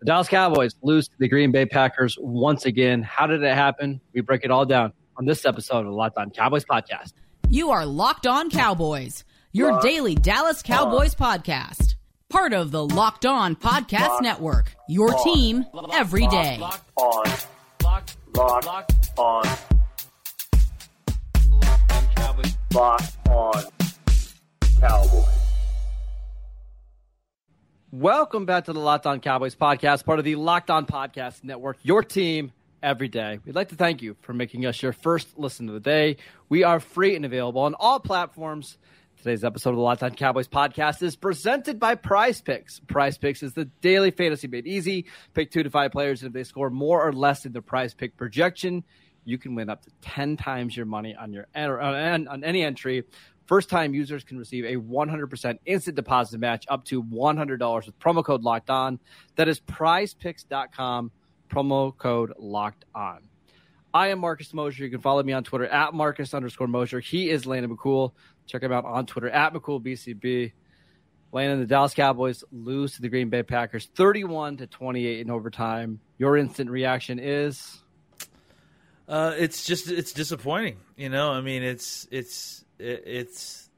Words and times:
The 0.00 0.04
Dallas 0.06 0.28
Cowboys 0.28 0.74
lose 0.82 1.08
to 1.08 1.14
the 1.18 1.28
Green 1.28 1.50
Bay 1.50 1.66
Packers 1.66 2.16
once 2.20 2.66
again. 2.66 3.02
How 3.02 3.26
did 3.26 3.42
it 3.42 3.54
happen? 3.54 4.00
We 4.12 4.20
break 4.20 4.44
it 4.44 4.50
all 4.50 4.64
down 4.64 4.92
on 5.16 5.24
this 5.24 5.44
episode 5.44 5.80
of 5.80 5.86
the 5.86 5.90
Locked 5.92 6.18
On 6.18 6.30
Cowboys 6.30 6.64
podcast. 6.64 7.14
You 7.48 7.70
are 7.70 7.84
Locked 7.84 8.26
On 8.26 8.48
Cowboys, 8.50 9.24
your 9.52 9.72
Locked 9.72 9.82
daily 9.84 10.14
Dallas 10.14 10.62
Cowboys 10.62 11.16
on. 11.18 11.40
podcast. 11.40 11.96
Part 12.28 12.52
of 12.52 12.70
the 12.70 12.84
Locked 12.86 13.26
On 13.26 13.56
Podcast 13.56 14.08
Locked 14.08 14.22
Network. 14.22 14.74
Your 14.88 15.14
on. 15.16 15.24
team 15.24 15.64
every 15.92 16.26
day. 16.28 16.58
Locked 16.60 16.90
on. 16.96 17.24
Locked, 17.82 18.16
Locked 18.36 19.18
on. 19.18 19.44
Locked 21.50 21.92
on 21.92 22.08
Cowboys. 22.14 22.56
Locked 22.72 23.28
on 23.30 23.64
Cowboys. 24.80 25.37
Welcome 27.90 28.44
back 28.44 28.66
to 28.66 28.74
the 28.74 28.80
Locked 28.80 29.06
On 29.06 29.18
Cowboys 29.18 29.54
podcast, 29.54 30.04
part 30.04 30.18
of 30.18 30.24
the 30.26 30.34
Locked 30.34 30.68
On 30.68 30.84
Podcast 30.84 31.42
Network, 31.42 31.78
your 31.80 32.04
team 32.04 32.52
every 32.82 33.08
day. 33.08 33.38
We'd 33.46 33.54
like 33.54 33.70
to 33.70 33.76
thank 33.76 34.02
you 34.02 34.14
for 34.20 34.34
making 34.34 34.66
us 34.66 34.82
your 34.82 34.92
first 34.92 35.38
listen 35.38 35.68
of 35.68 35.74
the 35.74 35.80
day. 35.80 36.18
We 36.50 36.64
are 36.64 36.80
free 36.80 37.16
and 37.16 37.24
available 37.24 37.62
on 37.62 37.72
all 37.72 37.98
platforms. 37.98 38.76
Today's 39.16 39.42
episode 39.42 39.70
of 39.70 39.76
the 39.76 39.82
Locked 39.82 40.02
On 40.02 40.14
Cowboys 40.14 40.48
podcast 40.48 41.02
is 41.02 41.16
presented 41.16 41.80
by 41.80 41.94
Prize 41.94 42.42
Picks. 42.42 42.78
Prize 42.80 43.16
Picks 43.16 43.42
is 43.42 43.54
the 43.54 43.64
daily 43.80 44.10
fantasy 44.10 44.48
made 44.48 44.66
easy. 44.66 45.06
Pick 45.32 45.50
two 45.50 45.62
to 45.62 45.70
five 45.70 45.90
players, 45.90 46.20
and 46.20 46.26
if 46.28 46.34
they 46.34 46.44
score 46.44 46.68
more 46.68 47.08
or 47.08 47.14
less 47.14 47.44
than 47.44 47.54
the 47.54 47.62
prize 47.62 47.94
pick 47.94 48.18
projection, 48.18 48.84
you 49.24 49.38
can 49.38 49.54
win 49.54 49.70
up 49.70 49.82
to 49.84 49.90
10 50.02 50.36
times 50.36 50.76
your 50.76 50.84
money 50.84 51.16
on 51.16 51.32
your 51.32 51.46
on, 51.54 52.28
on 52.28 52.44
any 52.44 52.62
entry. 52.62 53.04
First 53.48 53.70
time 53.70 53.94
users 53.94 54.24
can 54.24 54.38
receive 54.38 54.66
a 54.66 54.76
100% 54.76 55.58
instant 55.64 55.96
deposit 55.96 56.38
match 56.38 56.66
up 56.68 56.84
to 56.84 57.02
$100 57.02 57.86
with 57.86 57.98
promo 57.98 58.22
code 58.22 58.42
locked 58.42 58.68
on. 58.68 59.00
That 59.36 59.48
is 59.48 59.58
prizepicks.com, 59.58 61.10
promo 61.50 61.96
code 61.96 62.34
locked 62.38 62.84
on. 62.94 63.20
I 63.94 64.08
am 64.08 64.18
Marcus 64.18 64.52
Mosher. 64.52 64.84
You 64.84 64.90
can 64.90 65.00
follow 65.00 65.22
me 65.22 65.32
on 65.32 65.44
Twitter 65.44 65.66
at 65.66 65.94
Marcus 65.94 66.34
underscore 66.34 66.66
Mosher. 66.66 67.00
He 67.00 67.30
is 67.30 67.46
Landon 67.46 67.74
McCool. 67.74 68.12
Check 68.46 68.62
him 68.62 68.70
out 68.70 68.84
on 68.84 69.06
Twitter 69.06 69.30
at 69.30 69.54
McCoolBCB. 69.54 70.52
Landon, 71.32 71.60
the 71.60 71.66
Dallas 71.66 71.94
Cowboys 71.94 72.44
lose 72.52 72.96
to 72.96 73.02
the 73.02 73.08
Green 73.08 73.30
Bay 73.30 73.42
Packers 73.42 73.88
31 73.94 74.58
to 74.58 74.66
28 74.66 75.20
in 75.20 75.30
overtime. 75.30 76.00
Your 76.18 76.36
instant 76.36 76.68
reaction 76.68 77.18
is? 77.18 77.82
Uh, 79.08 79.34
it's 79.38 79.64
just 79.64 79.90
it's 79.90 80.12
disappointing. 80.12 80.76
You 80.98 81.08
know, 81.08 81.30
I 81.32 81.40
mean, 81.40 81.62
it's 81.62 82.06
it's 82.10 82.62
it's 82.78 83.68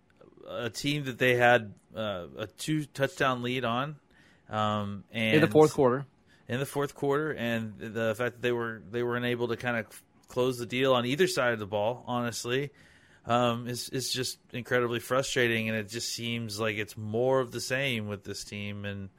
a 0.48 0.70
team 0.70 1.04
that 1.04 1.18
they 1.18 1.36
had 1.36 1.74
uh, 1.94 2.26
a 2.38 2.46
two 2.46 2.84
touchdown 2.84 3.42
lead 3.42 3.64
on, 3.64 3.96
um, 4.48 5.04
and 5.12 5.36
in 5.36 5.40
the 5.40 5.48
fourth 5.48 5.74
quarter. 5.74 6.06
In 6.48 6.58
the 6.58 6.66
fourth 6.66 6.94
quarter, 6.94 7.32
and 7.32 7.74
the 7.78 8.14
fact 8.16 8.34
that 8.34 8.42
they 8.42 8.52
were 8.52 8.82
they 8.90 9.02
were 9.02 9.16
unable 9.16 9.48
to 9.48 9.56
kind 9.56 9.76
of 9.76 10.02
close 10.28 10.58
the 10.58 10.66
deal 10.66 10.94
on 10.94 11.06
either 11.06 11.26
side 11.26 11.52
of 11.52 11.58
the 11.58 11.66
ball, 11.66 12.02
honestly, 12.06 12.70
um, 13.26 13.68
is 13.68 13.88
is 13.90 14.10
just 14.12 14.38
incredibly 14.52 14.98
frustrating. 14.98 15.68
And 15.68 15.78
it 15.78 15.88
just 15.88 16.08
seems 16.08 16.58
like 16.58 16.76
it's 16.76 16.96
more 16.96 17.40
of 17.40 17.52
the 17.52 17.60
same 17.60 18.08
with 18.08 18.24
this 18.24 18.42
team. 18.42 18.84
And 18.84 19.10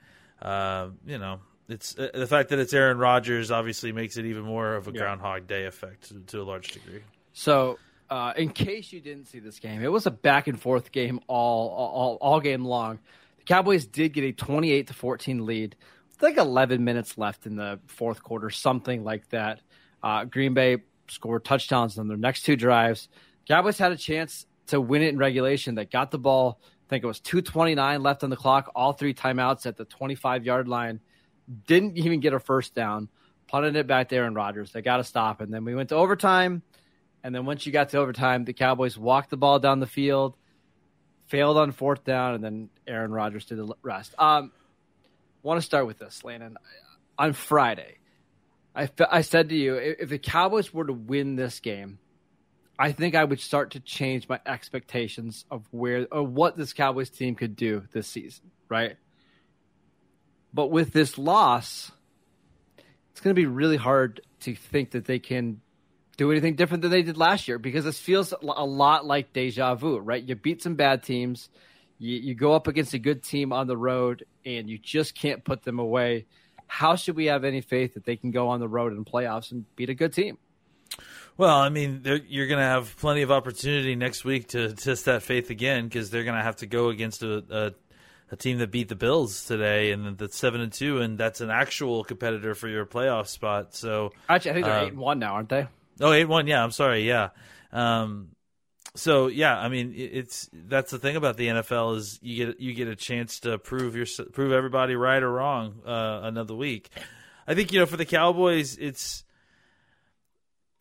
uh, 0.42 0.90
you 1.06 1.18
know, 1.18 1.40
it's 1.70 1.98
uh, 1.98 2.10
the 2.14 2.28
fact 2.28 2.50
that 2.50 2.60
it's 2.60 2.74
Aaron 2.74 2.98
Rodgers 2.98 3.50
obviously 3.50 3.94
makes 3.94 4.18
it 4.18 4.26
even 4.26 4.44
more 4.44 4.76
of 4.76 4.88
a 4.88 4.92
yeah. 4.92 5.00
Groundhog 5.00 5.48
Day 5.48 5.66
effect 5.66 6.10
to, 6.10 6.20
to 6.20 6.42
a 6.42 6.44
large 6.44 6.70
degree. 6.72 7.04
So 7.34 7.80
uh, 8.12 8.34
in 8.36 8.50
case 8.50 8.92
you 8.92 9.00
didn't 9.00 9.26
see 9.26 9.40
this 9.40 9.58
game, 9.60 9.82
it 9.82 9.92
was 9.92 10.06
a 10.06 10.12
back 10.12 10.48
and 10.48 10.62
forth 10.62 10.92
game 10.92 11.22
all, 11.28 11.70
all 11.70 12.18
all 12.20 12.40
game 12.42 12.66
long. 12.66 13.00
The 13.38 13.44
Cowboys 13.46 13.86
did 13.86 14.10
get 14.10 14.26
a 14.26 14.34
28 14.34 14.88
to 14.88 14.94
14 14.94 15.46
lead. 15.46 15.78
With 16.10 16.22
like 16.22 16.38
11 16.38 16.84
minutes 16.84 17.18
left 17.18 17.46
in 17.46 17.56
the 17.56 17.80
fourth 17.88 18.22
quarter, 18.22 18.50
something 18.50 19.06
like 19.06 19.30
that. 19.30 19.62
Uh, 20.04 20.26
Green 20.26 20.54
Bay 20.54 20.78
scored 21.08 21.46
touchdowns 21.46 21.98
on 21.98 22.10
their 22.10 22.18
next 22.18 22.44
two 22.44 22.58
drives. 22.58 23.08
Cowboys 23.48 23.78
had 23.78 23.94
a 23.94 23.98
chance 23.98 24.46
to 24.68 24.82
win 24.82 25.02
it 25.02 25.10
in 25.10 25.18
regulation. 25.18 25.76
That 25.76 25.90
got 25.90 26.12
the 26.12 26.20
ball. 26.20 26.60
I 26.64 26.90
think 26.90 27.06
it 27.06 27.08
was 27.08 27.22
2:29 27.22 28.04
left 28.04 28.26
on 28.26 28.30
the 28.30 28.36
clock. 28.36 28.70
All 28.76 28.92
three 28.92 29.14
timeouts 29.14 29.66
at 29.66 29.78
the 29.78 29.86
25 29.86 30.46
yard 30.46 30.68
line. 30.68 31.00
Didn't 31.66 31.98
even 31.98 32.20
get 32.20 32.34
a 32.34 32.42
first 32.42 32.76
down. 32.76 33.08
Punted 33.48 33.78
it 33.78 33.88
back 33.88 34.10
there, 34.10 34.26
and 34.26 34.36
Rodgers. 34.36 34.74
They 34.74 34.82
got 34.82 34.98
to 34.98 35.04
stop. 35.06 35.40
And 35.40 35.54
then 35.54 35.64
we 35.64 35.76
went 35.76 35.90
to 35.90 35.96
overtime. 35.96 36.62
And 37.24 37.34
then 37.36 37.46
once 37.46 37.66
you 37.66 37.72
got 37.72 37.90
to 37.90 37.98
overtime, 37.98 38.46
the 38.46 38.54
Cowboys 38.54 38.98
walked 38.98 39.30
the 39.30 39.38
ball 39.38 39.60
down 39.60 39.80
the 39.80 39.88
field, 39.88 40.36
failed 41.28 41.58
on 41.58 41.72
fourth 41.72 42.04
down, 42.04 42.36
and 42.36 42.44
then 42.44 42.70
Aaron 42.88 43.12
Rodgers 43.12 43.46
did 43.46 43.58
the 43.58 43.74
rest. 43.84 44.16
Um, 44.18 44.52
want 45.44 45.60
to 45.60 45.66
start 45.66 45.86
with 45.88 46.00
this, 46.00 46.24
Landon. 46.24 46.58
On 47.18 47.34
Friday, 47.34 47.98
I, 48.76 48.90
I 49.10 49.22
said 49.22 49.50
to 49.50 49.56
you, 49.56 49.76
if 49.76 50.10
the 50.10 50.18
Cowboys 50.18 50.74
were 50.74 50.86
to 50.86 50.94
win 50.94 51.36
this 51.36 51.60
game, 51.60 52.00
I 52.80 52.92
think 52.94 53.14
I 53.14 53.24
would 53.24 53.40
start 53.40 53.72
to 53.72 53.80
change 53.80 54.28
my 54.28 54.40
expectations 54.46 55.46
of 55.52 55.68
where 55.70 56.08
or 56.12 56.24
what 56.24 56.58
this 56.58 56.74
Cowboys 56.74 57.12
team 57.12 57.36
could 57.36 57.56
do 57.56 57.84
this 57.92 58.08
season, 58.08 58.50
right? 58.70 58.96
But 60.54 60.72
with 60.72 60.92
this 60.92 61.18
loss, 61.18 61.92
it's 63.12 63.22
going 63.22 63.36
to 63.36 63.40
be 63.40 63.46
really 63.46 63.78
hard 63.78 64.22
to 64.42 64.56
think 64.56 64.92
that 64.92 65.06
they 65.06 65.20
can 65.20 65.62
do 66.22 66.32
anything 66.32 66.56
different 66.56 66.84
than 66.84 66.92
they 66.92 67.02
did 67.02 67.18
last 67.18 67.48
year 67.48 67.58
because 67.58 67.84
this 67.84 67.98
feels 67.98 68.32
a 68.32 68.64
lot 68.64 69.08
like 69.08 69.34
deja 69.34 69.74
vu, 69.74 69.98
right? 69.98 70.24
You 70.24 70.36
beat 70.36 70.62
some 70.62 70.76
bad 70.76 71.02
teams, 71.02 71.50
you, 71.98 72.16
you 72.16 72.36
go 72.36 72.54
up 72.54 72.68
against 72.68 72.94
a 72.94 73.00
good 73.00 73.24
team 73.24 73.52
on 73.52 73.66
the 73.66 73.76
road, 73.76 74.26
and 74.46 74.70
you 74.70 74.78
just 74.78 75.16
can't 75.16 75.44
put 75.44 75.64
them 75.64 75.80
away. 75.80 76.28
How 76.68 76.96
should 76.96 77.16
we 77.16 77.26
have 77.26 77.44
any 77.44 77.62
faith 77.62 77.96
that 77.96 78.06
they 78.06 78.18
can 78.18 78.30
go 78.30 78.50
on 78.50 78.60
the 78.60 78.68
road 78.68 78.94
in 78.94 79.04
playoffs 79.04 79.52
and 79.52 79.66
beat 79.76 79.90
a 79.90 79.96
good 79.96 80.14
team? 80.14 80.38
Well, 81.38 81.58
I 81.58 81.70
mean, 81.70 82.02
you're 82.04 82.48
going 82.48 82.60
to 82.60 82.66
have 82.66 82.96
plenty 82.98 83.24
of 83.24 83.32
opportunity 83.32 83.96
next 83.96 84.24
week 84.24 84.50
to 84.50 84.74
test 84.74 85.06
that 85.06 85.24
faith 85.24 85.50
again 85.50 85.86
because 85.86 86.12
they're 86.12 86.24
going 86.24 86.38
to 86.38 86.44
have 86.44 86.58
to 86.58 86.68
go 86.68 86.90
against 86.90 87.24
a, 87.24 87.44
a, 87.50 87.74
a, 88.32 88.36
team 88.36 88.60
that 88.60 88.70
beat 88.70 88.90
the 88.90 88.96
Bills 88.96 89.46
today 89.46 89.92
and 89.92 90.20
that's 90.20 90.38
seven 90.38 90.62
and 90.62 90.72
two, 90.72 91.00
and 91.00 91.18
that's 91.18 91.42
an 91.42 91.50
actual 91.50 92.04
competitor 92.04 92.54
for 92.54 92.68
your 92.68 92.86
playoff 92.86 93.26
spot. 93.26 93.74
So 93.74 94.12
actually, 94.30 94.52
I 94.52 94.54
think 94.54 94.66
they're 94.68 94.76
uh, 94.76 94.86
eight 94.86 94.90
and 94.90 95.00
one 95.00 95.18
now, 95.18 95.34
aren't 95.34 95.50
they? 95.50 95.68
Oh, 96.00 96.12
eight 96.12 96.26
one. 96.26 96.48
Yeah, 96.48 96.64
I'm 96.64 96.72
sorry. 96.72 97.08
Yeah. 97.08 97.30
Um, 97.72 98.30
so 98.96 99.28
yeah, 99.28 99.58
I 99.58 99.70
mean, 99.70 99.94
it's 99.96 100.50
that's 100.54 100.92
the 100.92 101.00
thing 101.00 101.16
about 101.16 101.38
the 101.38 101.48
NFL 101.48 101.98
is 101.98 102.20
you 102.22 102.46
get 102.46 102.60
you 102.60 102.74
get 102.74 102.88
a 102.88 102.96
chance 102.96 103.40
to 103.42 103.58
prove 103.58 103.96
your 103.96 104.06
prove 104.34 104.52
everybody 104.52 104.96
right 104.96 105.22
or 105.22 105.32
wrong 105.32 105.82
uh, 105.86 106.22
another 106.24 106.56
week. 106.56 106.90
I 107.48 107.56
think 107.56 107.72
you 107.72 107.80
know 107.80 107.86
for 107.86 107.98
the 107.98 108.06
Cowboys, 108.06 108.78
it's 108.78 109.24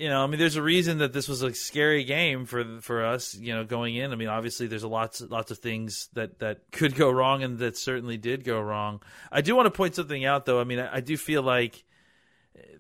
you 0.01 0.09
know, 0.09 0.25
I 0.25 0.27
mean, 0.29 0.41
there's 0.41 0.57
a 0.57 0.63
reason 0.63 0.99
that 0.99 1.13
this 1.13 1.29
was 1.29 1.43
a 1.43 1.53
scary 1.53 2.05
game 2.05 2.47
for 2.47 2.81
for 2.81 3.05
us, 3.05 3.35
you 3.35 3.55
know, 3.55 3.65
going 3.65 3.97
in. 3.97 4.13
I 4.13 4.17
mean, 4.17 4.29
obviously, 4.29 4.67
there's 4.67 4.83
a 4.83 4.89
lots 4.89 5.21
lots 5.21 5.51
of 5.51 5.59
things 5.59 6.09
that 6.15 6.39
that 6.39 6.73
could 6.73 6.97
go 6.97 7.11
wrong, 7.11 7.43
and 7.43 7.59
that 7.59 7.77
certainly 7.77 8.17
did 8.17 8.43
go 8.43 8.63
wrong. 8.63 9.03
I 9.31 9.43
do 9.43 9.55
want 9.55 9.67
to 9.67 9.71
point 9.71 9.95
something 9.95 10.25
out, 10.25 10.47
though. 10.47 10.59
I 10.59 10.65
mean, 10.65 10.79
I, 10.79 10.97
I 10.97 11.01
do 11.01 11.19
feel 11.19 11.43
like 11.43 11.85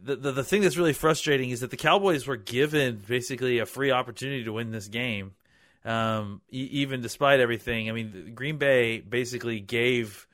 the, 0.02 0.16
the, 0.16 0.32
the 0.32 0.44
thing 0.44 0.62
that's 0.62 0.76
really 0.76 0.92
frustrating 0.92 1.50
is 1.50 1.60
that 1.60 1.70
the 1.70 1.76
Cowboys 1.76 2.26
were 2.26 2.36
given 2.36 3.02
basically 3.06 3.58
a 3.58 3.66
free 3.66 3.90
opportunity 3.90 4.44
to 4.44 4.52
win 4.52 4.70
this 4.70 4.88
game, 4.88 5.32
um, 5.84 6.40
e- 6.50 6.68
even 6.72 7.00
despite 7.00 7.40
everything. 7.40 7.88
I 7.88 7.92
mean, 7.92 8.32
Green 8.34 8.58
Bay 8.58 9.00
basically 9.00 9.60
gave 9.60 10.26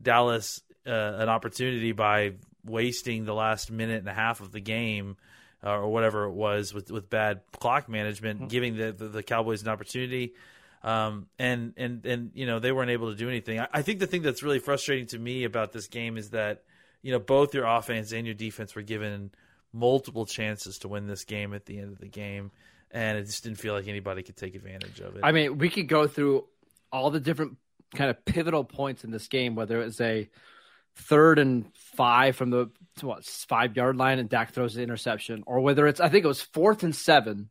Dallas 0.00 0.60
uh, 0.86 0.90
an 0.90 1.28
opportunity 1.28 1.92
by 1.92 2.34
wasting 2.64 3.24
the 3.24 3.34
last 3.34 3.70
minute 3.70 3.98
and 3.98 4.08
a 4.08 4.14
half 4.14 4.40
of 4.40 4.52
the 4.52 4.60
game. 4.60 5.16
Uh, 5.64 5.78
or 5.78 5.90
whatever 5.90 6.24
it 6.24 6.32
was 6.32 6.74
with 6.74 6.90
with 6.90 7.08
bad 7.08 7.40
clock 7.52 7.88
management, 7.88 8.40
mm-hmm. 8.40 8.48
giving 8.48 8.76
the, 8.76 8.90
the, 8.90 9.06
the 9.06 9.22
Cowboys 9.22 9.62
an 9.62 9.68
opportunity, 9.68 10.34
um, 10.82 11.28
and 11.38 11.74
and 11.76 12.04
and 12.04 12.32
you 12.34 12.46
know 12.46 12.58
they 12.58 12.72
weren't 12.72 12.90
able 12.90 13.12
to 13.12 13.16
do 13.16 13.28
anything. 13.28 13.60
I, 13.60 13.68
I 13.72 13.82
think 13.82 14.00
the 14.00 14.08
thing 14.08 14.22
that's 14.22 14.42
really 14.42 14.58
frustrating 14.58 15.06
to 15.08 15.20
me 15.20 15.44
about 15.44 15.72
this 15.72 15.86
game 15.86 16.16
is 16.16 16.30
that 16.30 16.64
you 17.02 17.12
know, 17.12 17.18
both 17.18 17.54
your 17.54 17.66
offense 17.66 18.12
and 18.12 18.26
your 18.26 18.34
defense 18.34 18.74
were 18.74 18.82
given 18.82 19.30
multiple 19.72 20.26
chances 20.26 20.78
to 20.78 20.88
win 20.88 21.06
this 21.06 21.24
game 21.24 21.54
at 21.54 21.66
the 21.66 21.78
end 21.78 21.92
of 21.92 21.98
the 21.98 22.08
game, 22.08 22.50
and 22.90 23.18
it 23.18 23.26
just 23.26 23.44
didn't 23.44 23.58
feel 23.58 23.74
like 23.74 23.88
anybody 23.88 24.22
could 24.22 24.36
take 24.36 24.54
advantage 24.54 25.00
of 25.00 25.16
it. 25.16 25.20
I 25.22 25.32
mean, 25.32 25.58
we 25.58 25.68
could 25.68 25.88
go 25.88 26.06
through 26.06 26.46
all 26.92 27.10
the 27.10 27.20
different 27.20 27.56
kind 27.94 28.10
of 28.10 28.24
pivotal 28.24 28.64
points 28.64 29.04
in 29.04 29.10
this 29.10 29.28
game, 29.28 29.54
whether 29.54 29.80
it 29.80 29.84
was 29.84 30.00
a 30.00 30.28
third 30.94 31.38
and 31.38 31.74
five 31.74 32.36
from 32.36 32.50
the 32.50 32.70
what 33.00 33.24
five 33.24 33.76
yard 33.76 33.96
line 33.96 34.18
and 34.18 34.28
Dak 34.28 34.52
throws 34.52 34.74
the 34.74 34.82
interception, 34.82 35.42
or 35.46 35.60
whether 35.60 35.86
it's 35.86 36.00
I 36.00 36.08
think 36.08 36.24
it 36.24 36.28
was 36.28 36.42
fourth 36.42 36.82
and 36.82 36.94
seven 36.94 37.48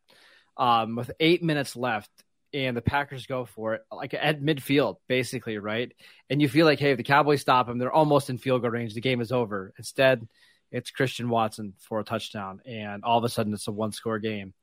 um, 0.58 0.96
with 0.96 1.12
eight 1.20 1.44
minutes 1.44 1.76
left 1.76 2.12
and 2.54 2.76
the 2.76 2.82
Packers 2.82 3.26
go 3.26 3.46
for 3.46 3.76
it, 3.76 3.82
like 3.92 4.14
at 4.14 4.42
midfield, 4.42 4.98
basically, 5.08 5.58
right? 5.58 5.92
And 6.30 6.42
you 6.42 6.50
feel 6.50 6.66
like, 6.66 6.80
hey, 6.80 6.92
if 6.92 6.98
the 6.98 7.04
Cowboys 7.04 7.42
stop 7.42 7.68
them, 7.68 7.78
they're 7.78 7.92
almost 7.92 8.30
in 8.30 8.38
field 8.38 8.62
goal 8.62 8.72
range. 8.72 8.94
The 8.94 9.02
game 9.02 9.22
is 9.22 9.32
over. 9.32 9.74
Instead, 9.78 10.28
it's 10.72 10.92
Christian 10.92 11.30
Watson 11.30 11.74
for 11.80 12.00
a 12.00 12.04
touchdown, 12.04 12.62
and 12.66 13.04
all 13.04 13.18
of 13.18 13.24
a 13.24 13.30
sudden, 13.30 13.54
it's 13.54 13.68
a 13.68 13.72
one-score 13.72 14.20
game. 14.20 14.54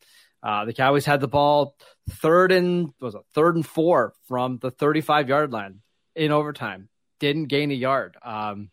Uh, 0.43 0.65
the 0.65 0.73
Cowboys 0.73 1.05
had 1.05 1.21
the 1.21 1.29
ball 1.29 1.77
third 2.11 2.53
and 2.53 2.93
was 3.01 3.15
it 3.15 3.23
third 3.35 3.57
and 3.57 3.67
four 3.67 4.15
from 4.29 4.59
the 4.59 4.71
35 4.71 5.29
yard 5.29 5.53
line 5.53 5.81
in 6.15 6.31
overtime. 6.31 6.89
Didn't 7.19 7.47
gain 7.47 7.73
a 7.73 7.75
yard. 7.75 8.17
Um, 8.23 8.71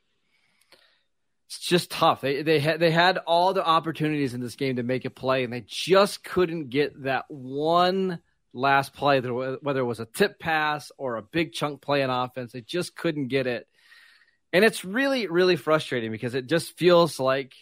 it's 1.48 1.60
just 1.60 1.90
tough. 1.90 2.22
They 2.22 2.44
they 2.44 2.60
had 2.60 2.80
they 2.80 2.92
had 2.92 3.18
all 3.18 3.54
the 3.54 3.66
opportunities 3.66 4.34
in 4.34 4.42
this 4.42 4.56
game 4.56 4.76
to 4.76 4.84
make 4.84 5.06
a 5.06 5.10
play, 5.10 5.44
and 5.44 5.54
they 5.54 5.64
just 5.66 6.24
couldn't 6.24 6.70
get 6.70 7.04
that 7.04 7.26
one 7.30 8.20
last 8.56 8.94
play. 8.94 9.19
Whether 9.19 9.80
it 9.80 9.86
was 9.86 10.00
a 10.00 10.06
tip 10.06 10.40
pass 10.40 10.92
or 10.98 11.18
a 11.18 11.22
big 11.22 11.54
chunk 11.54 11.81
play 11.81 12.02
in 12.02 12.10
offense, 12.10 12.54
they 12.54 12.62
just 12.62 12.96
couldn't 12.96 13.28
get 13.28 13.46
it. 13.46 13.68
And 14.54 14.63
it's 14.63 14.86
really 14.86 15.28
really 15.28 15.57
frustrating 15.57 16.12
because 16.12 16.34
it 16.34 16.48
just 16.48 16.78
feels 16.78 17.19
like 17.19 17.54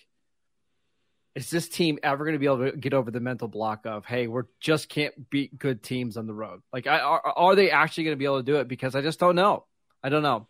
is 1.36 1.50
this 1.50 1.68
team 1.68 1.98
ever 2.04 2.24
going 2.24 2.34
to 2.34 2.40
be 2.40 2.46
able 2.46 2.70
to 2.70 2.78
get 2.78 2.94
over 2.94 3.10
the 3.10 3.20
mental 3.20 3.48
block 3.48 3.88
of 3.88 4.06
hey 4.06 4.28
we're 4.28 4.46
just 4.60 4.88
can't 4.88 5.30
beat 5.30 5.58
good 5.58 5.82
teams 5.82 6.18
on 6.18 6.28
the 6.28 6.34
road? 6.34 6.62
Like 6.72 6.86
are, 6.88 7.22
are 7.26 7.56
they 7.56 7.72
actually 7.72 8.06
going 8.06 8.16
to 8.16 8.20
be 8.20 8.26
able 8.26 8.40
to 8.40 8.44
do 8.44 8.58
it? 8.58 8.68
Because 8.68 8.96
i 8.96 9.02
just 9.02 9.20
don't 9.20 9.36
know. 9.36 9.66
I 10.04 10.10
don't 10.10 10.24
know. 10.24 10.48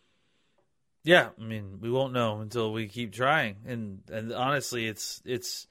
Yeah 1.06 1.30
i 1.40 1.44
mean 1.44 1.80
we 1.80 1.90
won't 1.90 2.14
know 2.14 2.42
until 2.42 2.74
we 2.74 2.88
keep 2.88 3.14
trying. 3.14 3.56
And 3.66 4.02
and 4.12 4.34
honestly 4.34 4.86
it's 4.86 5.22
it's 5.24 5.68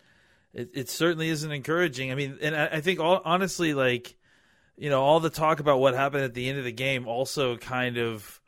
it, 0.54 0.70
it 0.74 0.88
certainly 0.88 1.28
isn't 1.28 1.52
encouraging. 1.52 2.10
I 2.10 2.14
mean 2.14 2.38
and 2.40 2.56
i, 2.56 2.66
I 2.66 2.80
think 2.80 2.98
all, 2.98 3.20
honestly 3.22 3.74
like 3.74 4.16
you 4.76 4.90
know 4.90 5.02
all 5.02 5.20
the 5.20 5.30
talk 5.30 5.60
about 5.60 5.80
what 5.80 5.94
happened 5.94 6.24
at 6.24 6.34
the 6.34 6.48
end 6.48 6.58
of 6.58 6.64
the 6.64 6.72
game 6.72 7.06
also 7.06 7.56
kind 7.56 7.98
of 7.98 8.40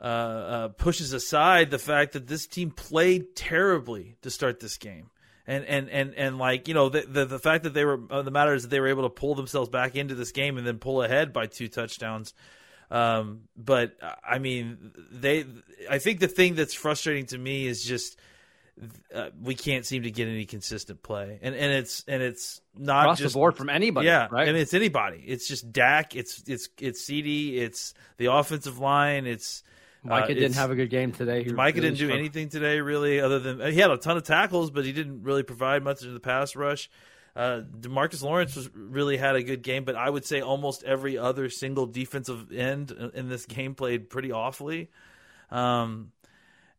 uh, 0.00 0.04
uh, 0.04 0.68
pushes 0.68 1.12
aside 1.12 1.70
the 1.70 1.78
fact 1.78 2.12
that 2.12 2.26
this 2.26 2.46
team 2.46 2.70
played 2.70 3.34
terribly 3.34 4.16
to 4.22 4.30
start 4.30 4.60
this 4.60 4.76
game 4.76 5.10
and 5.46 5.64
and 5.64 5.88
and 5.90 6.14
and 6.14 6.38
like 6.38 6.68
you 6.68 6.74
know 6.74 6.88
the 6.88 7.02
the, 7.02 7.24
the 7.24 7.38
fact 7.38 7.64
that 7.64 7.74
they 7.74 7.84
were 7.84 8.00
uh, 8.10 8.22
the 8.22 8.30
matter 8.30 8.54
is 8.54 8.62
that 8.62 8.68
they 8.68 8.80
were 8.80 8.88
able 8.88 9.04
to 9.04 9.10
pull 9.10 9.34
themselves 9.34 9.70
back 9.70 9.94
into 9.94 10.14
this 10.14 10.32
game 10.32 10.58
and 10.58 10.66
then 10.66 10.78
pull 10.78 11.02
ahead 11.02 11.32
by 11.32 11.46
two 11.46 11.68
touchdowns. 11.68 12.34
Um, 12.90 13.42
but 13.56 13.96
I 14.24 14.38
mean, 14.38 14.92
they. 15.10 15.44
I 15.90 15.98
think 15.98 16.20
the 16.20 16.28
thing 16.28 16.54
that's 16.54 16.74
frustrating 16.74 17.26
to 17.26 17.38
me 17.38 17.66
is 17.66 17.82
just 17.82 18.18
uh, 19.14 19.30
we 19.42 19.54
can't 19.54 19.86
seem 19.86 20.02
to 20.02 20.10
get 20.10 20.28
any 20.28 20.44
consistent 20.44 21.02
play, 21.02 21.38
and 21.40 21.54
and 21.54 21.72
it's 21.72 22.04
and 22.06 22.22
it's 22.22 22.60
not 22.76 23.04
across 23.04 23.18
just 23.18 23.34
the 23.34 23.38
board 23.38 23.56
from 23.56 23.70
anybody. 23.70 24.06
Yeah, 24.06 24.28
right? 24.30 24.48
and 24.48 24.56
it's 24.56 24.74
anybody. 24.74 25.22
It's 25.26 25.48
just 25.48 25.72
Dak. 25.72 26.14
It's 26.14 26.42
it's 26.46 26.68
it's 26.78 27.02
CeeDee. 27.04 27.56
It's 27.56 27.94
the 28.18 28.26
offensive 28.26 28.78
line. 28.78 29.26
It's 29.26 29.62
Micah 30.02 30.32
uh, 30.32 30.34
didn't 30.34 30.54
have 30.54 30.70
a 30.70 30.74
good 30.74 30.90
game 30.90 31.12
today. 31.12 31.42
He 31.42 31.52
Micah 31.52 31.80
really 31.80 31.94
didn't 31.94 32.08
do 32.08 32.14
anything 32.14 32.48
today, 32.48 32.80
really, 32.80 33.20
other 33.20 33.38
than 33.38 33.72
he 33.72 33.80
had 33.80 33.90
a 33.90 33.96
ton 33.96 34.16
of 34.16 34.24
tackles, 34.24 34.70
but 34.70 34.84
he 34.84 34.92
didn't 34.92 35.22
really 35.22 35.42
provide 35.42 35.82
much 35.82 36.02
in 36.02 36.12
the 36.12 36.20
pass 36.20 36.54
rush. 36.54 36.90
Uh, 37.34 37.62
Demarcus 37.80 38.22
Lawrence 38.22 38.56
was 38.56 38.70
really 38.74 39.18
had 39.18 39.36
a 39.36 39.42
good 39.42 39.62
game, 39.62 39.84
but 39.84 39.94
I 39.94 40.08
would 40.08 40.24
say 40.24 40.40
almost 40.40 40.84
every 40.84 41.18
other 41.18 41.50
single 41.50 41.86
defensive 41.86 42.50
end 42.50 42.90
in 43.14 43.28
this 43.28 43.44
game 43.44 43.74
played 43.74 44.08
pretty 44.08 44.32
awfully. 44.32 44.90
Um, 45.50 46.12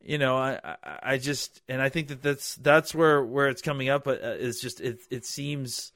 you 0.03 0.17
know, 0.17 0.37
I, 0.37 0.77
I, 1.03 1.17
just 1.17 1.61
and 1.67 1.81
I 1.81 1.89
think 1.89 2.09
that 2.09 2.21
that's 2.21 2.55
that's 2.55 2.95
where 2.95 3.23
where 3.23 3.47
it's 3.47 3.61
coming 3.61 3.89
up. 3.89 4.03
But 4.03 4.23
uh, 4.23 4.35
it's 4.39 4.61
just 4.61 4.79
it 4.79 4.99
it 5.09 5.25
seems, 5.25 5.91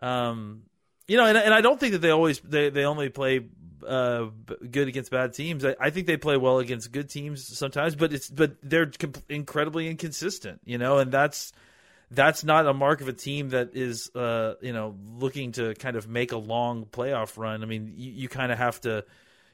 um, 0.00 0.62
you 1.06 1.16
know, 1.16 1.26
and, 1.26 1.36
and 1.36 1.52
I 1.52 1.60
don't 1.60 1.78
think 1.80 1.92
that 1.92 1.98
they 2.00 2.10
always 2.10 2.40
they 2.40 2.70
they 2.70 2.84
only 2.84 3.08
play 3.08 3.46
uh, 3.86 4.26
good 4.70 4.88
against 4.88 5.10
bad 5.10 5.32
teams. 5.34 5.64
I, 5.64 5.76
I, 5.80 5.90
think 5.90 6.06
they 6.06 6.16
play 6.16 6.36
well 6.36 6.58
against 6.58 6.92
good 6.92 7.08
teams 7.08 7.46
sometimes, 7.46 7.96
but 7.96 8.12
it's 8.12 8.28
but 8.28 8.56
they're 8.62 8.86
comp- 8.86 9.24
incredibly 9.28 9.88
inconsistent, 9.88 10.60
you 10.64 10.78
know, 10.78 10.98
and 10.98 11.10
that's 11.10 11.52
that's 12.10 12.44
not 12.44 12.66
a 12.66 12.72
mark 12.72 13.00
of 13.00 13.08
a 13.08 13.12
team 13.12 13.50
that 13.50 13.74
is 13.74 14.10
uh, 14.14 14.54
you 14.60 14.72
know 14.72 14.96
looking 15.18 15.52
to 15.52 15.74
kind 15.74 15.96
of 15.96 16.08
make 16.08 16.32
a 16.32 16.38
long 16.38 16.86
playoff 16.86 17.36
run. 17.38 17.62
I 17.62 17.66
mean, 17.66 17.92
you, 17.96 18.12
you 18.12 18.28
kind 18.28 18.52
of 18.52 18.58
have 18.58 18.80
to 18.82 19.04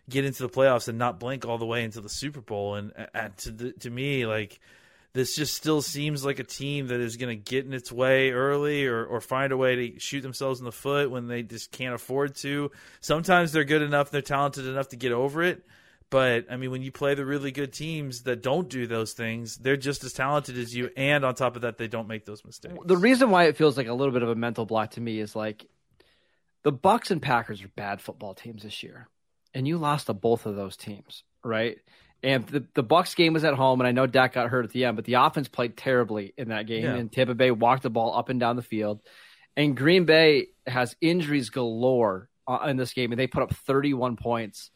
get 0.08 0.24
into 0.24 0.42
the 0.42 0.48
playoffs 0.48 0.88
and 0.88 0.98
not 0.98 1.18
blink 1.18 1.46
all 1.46 1.58
the 1.58 1.66
way 1.66 1.84
into 1.84 2.00
the 2.00 2.08
Super 2.08 2.40
Bowl. 2.40 2.74
And, 2.74 2.92
to 3.38 3.50
the, 3.50 3.72
to 3.72 3.90
me, 3.90 4.26
like 4.26 4.60
this 5.12 5.36
just 5.36 5.54
still 5.54 5.80
seems 5.80 6.24
like 6.24 6.38
a 6.40 6.44
team 6.44 6.88
that 6.88 7.00
is 7.00 7.16
going 7.16 7.36
to 7.36 7.50
get 7.50 7.64
in 7.64 7.72
its 7.72 7.92
way 7.92 8.32
early 8.32 8.86
or, 8.86 9.04
or 9.04 9.20
find 9.20 9.52
a 9.52 9.56
way 9.56 9.76
to 9.76 10.00
shoot 10.00 10.22
themselves 10.22 10.58
in 10.58 10.64
the 10.64 10.72
foot 10.72 11.10
when 11.10 11.28
they 11.28 11.42
just 11.42 11.70
can't 11.70 11.94
afford 11.94 12.34
to. 12.36 12.70
Sometimes 13.00 13.52
they're 13.52 13.64
good 13.64 13.82
enough, 13.82 14.10
they're 14.10 14.22
talented 14.22 14.66
enough 14.66 14.88
to 14.88 14.96
get 14.96 15.12
over 15.12 15.42
it. 15.42 15.64
But 16.10 16.46
I 16.50 16.56
mean, 16.56 16.70
when 16.70 16.82
you 16.82 16.92
play 16.92 17.14
the 17.14 17.24
really 17.24 17.50
good 17.50 17.72
teams 17.72 18.22
that 18.22 18.42
don't 18.42 18.68
do 18.68 18.86
those 18.86 19.14
things, 19.14 19.56
they're 19.56 19.76
just 19.76 20.04
as 20.04 20.12
talented 20.12 20.58
as 20.58 20.74
you, 20.74 20.90
and 20.96 21.24
on 21.24 21.34
top 21.34 21.56
of 21.56 21.62
that, 21.62 21.78
they 21.78 21.88
don't 21.88 22.06
make 22.06 22.24
those 22.24 22.44
mistakes. 22.44 22.74
The 22.84 22.96
reason 22.96 23.30
why 23.30 23.44
it 23.44 23.56
feels 23.56 23.76
like 23.76 23.88
a 23.88 23.94
little 23.94 24.12
bit 24.12 24.22
of 24.22 24.28
a 24.28 24.34
mental 24.34 24.66
block 24.66 24.92
to 24.92 25.00
me 25.00 25.18
is 25.18 25.34
like 25.34 25.66
the 26.62 26.72
Bucs 26.72 27.10
and 27.10 27.20
Packers 27.20 27.62
are 27.62 27.68
bad 27.68 28.00
football 28.00 28.34
teams 28.34 28.62
this 28.62 28.82
year, 28.82 29.08
and 29.54 29.66
you 29.66 29.78
lost 29.78 30.06
to 30.06 30.14
both 30.14 30.46
of 30.46 30.56
those 30.56 30.76
teams, 30.76 31.22
right? 31.42 31.78
And 32.22 32.46
the, 32.46 32.64
the 32.74 32.82
Bucs 32.82 33.14
game 33.14 33.34
was 33.34 33.44
at 33.44 33.54
home, 33.54 33.80
and 33.80 33.86
I 33.86 33.92
know 33.92 34.06
Dak 34.06 34.32
got 34.32 34.48
hurt 34.48 34.64
at 34.64 34.72
the 34.72 34.86
end, 34.86 34.96
but 34.96 35.04
the 35.04 35.14
offense 35.14 35.46
played 35.46 35.76
terribly 35.76 36.32
in 36.36 36.48
that 36.48 36.66
game. 36.66 36.84
Yeah. 36.84 36.94
And 36.94 37.12
Tampa 37.12 37.34
Bay 37.34 37.50
walked 37.50 37.82
the 37.82 37.90
ball 37.90 38.16
up 38.16 38.30
and 38.30 38.40
down 38.40 38.56
the 38.56 38.62
field. 38.62 39.00
And 39.56 39.76
Green 39.76 40.04
Bay 40.04 40.48
has 40.66 40.96
injuries 41.00 41.50
galore 41.50 42.28
uh, 42.48 42.66
in 42.66 42.76
this 42.76 42.94
game, 42.94 43.12
and 43.12 43.20
they 43.20 43.26
put 43.26 43.42
up 43.42 43.54
31 43.54 44.16
points. 44.16 44.70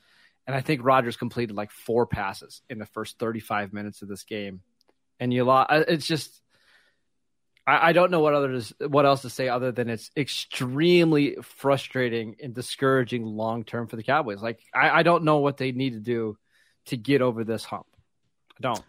And 0.46 0.54
I 0.54 0.60
think 0.60 0.84
Rodgers 0.84 1.16
completed 1.16 1.56
like 1.56 1.70
four 1.70 2.06
passes 2.06 2.62
in 2.68 2.78
the 2.78 2.86
first 2.86 3.18
35 3.18 3.72
minutes 3.72 4.02
of 4.02 4.08
this 4.08 4.24
game. 4.24 4.60
And 5.18 5.32
you 5.32 5.44
lost. 5.44 5.70
Uh, 5.70 5.84
it's 5.88 6.06
just, 6.06 6.40
I, 7.68 7.88
I 7.88 7.92
don't 7.92 8.10
know 8.10 8.20
what 8.20 8.32
others, 8.32 8.72
what 8.80 9.04
else 9.04 9.22
to 9.22 9.30
say 9.30 9.48
other 9.48 9.70
than 9.70 9.90
it's 9.90 10.10
extremely 10.16 11.36
frustrating 11.42 12.36
and 12.42 12.54
discouraging 12.54 13.24
long 13.24 13.64
term 13.64 13.86
for 13.88 13.96
the 13.96 14.02
Cowboys. 14.02 14.40
Like 14.40 14.60
I, 14.74 15.00
I 15.00 15.02
don't 15.02 15.24
know 15.24 15.38
what 15.38 15.58
they 15.58 15.72
need 15.72 15.92
to 15.92 16.00
do 16.00 16.38
to 16.86 16.96
get 16.96 17.20
over 17.20 17.44
this 17.44 17.64
hump. 17.64 17.86
I 18.52 18.62
don't. 18.62 18.82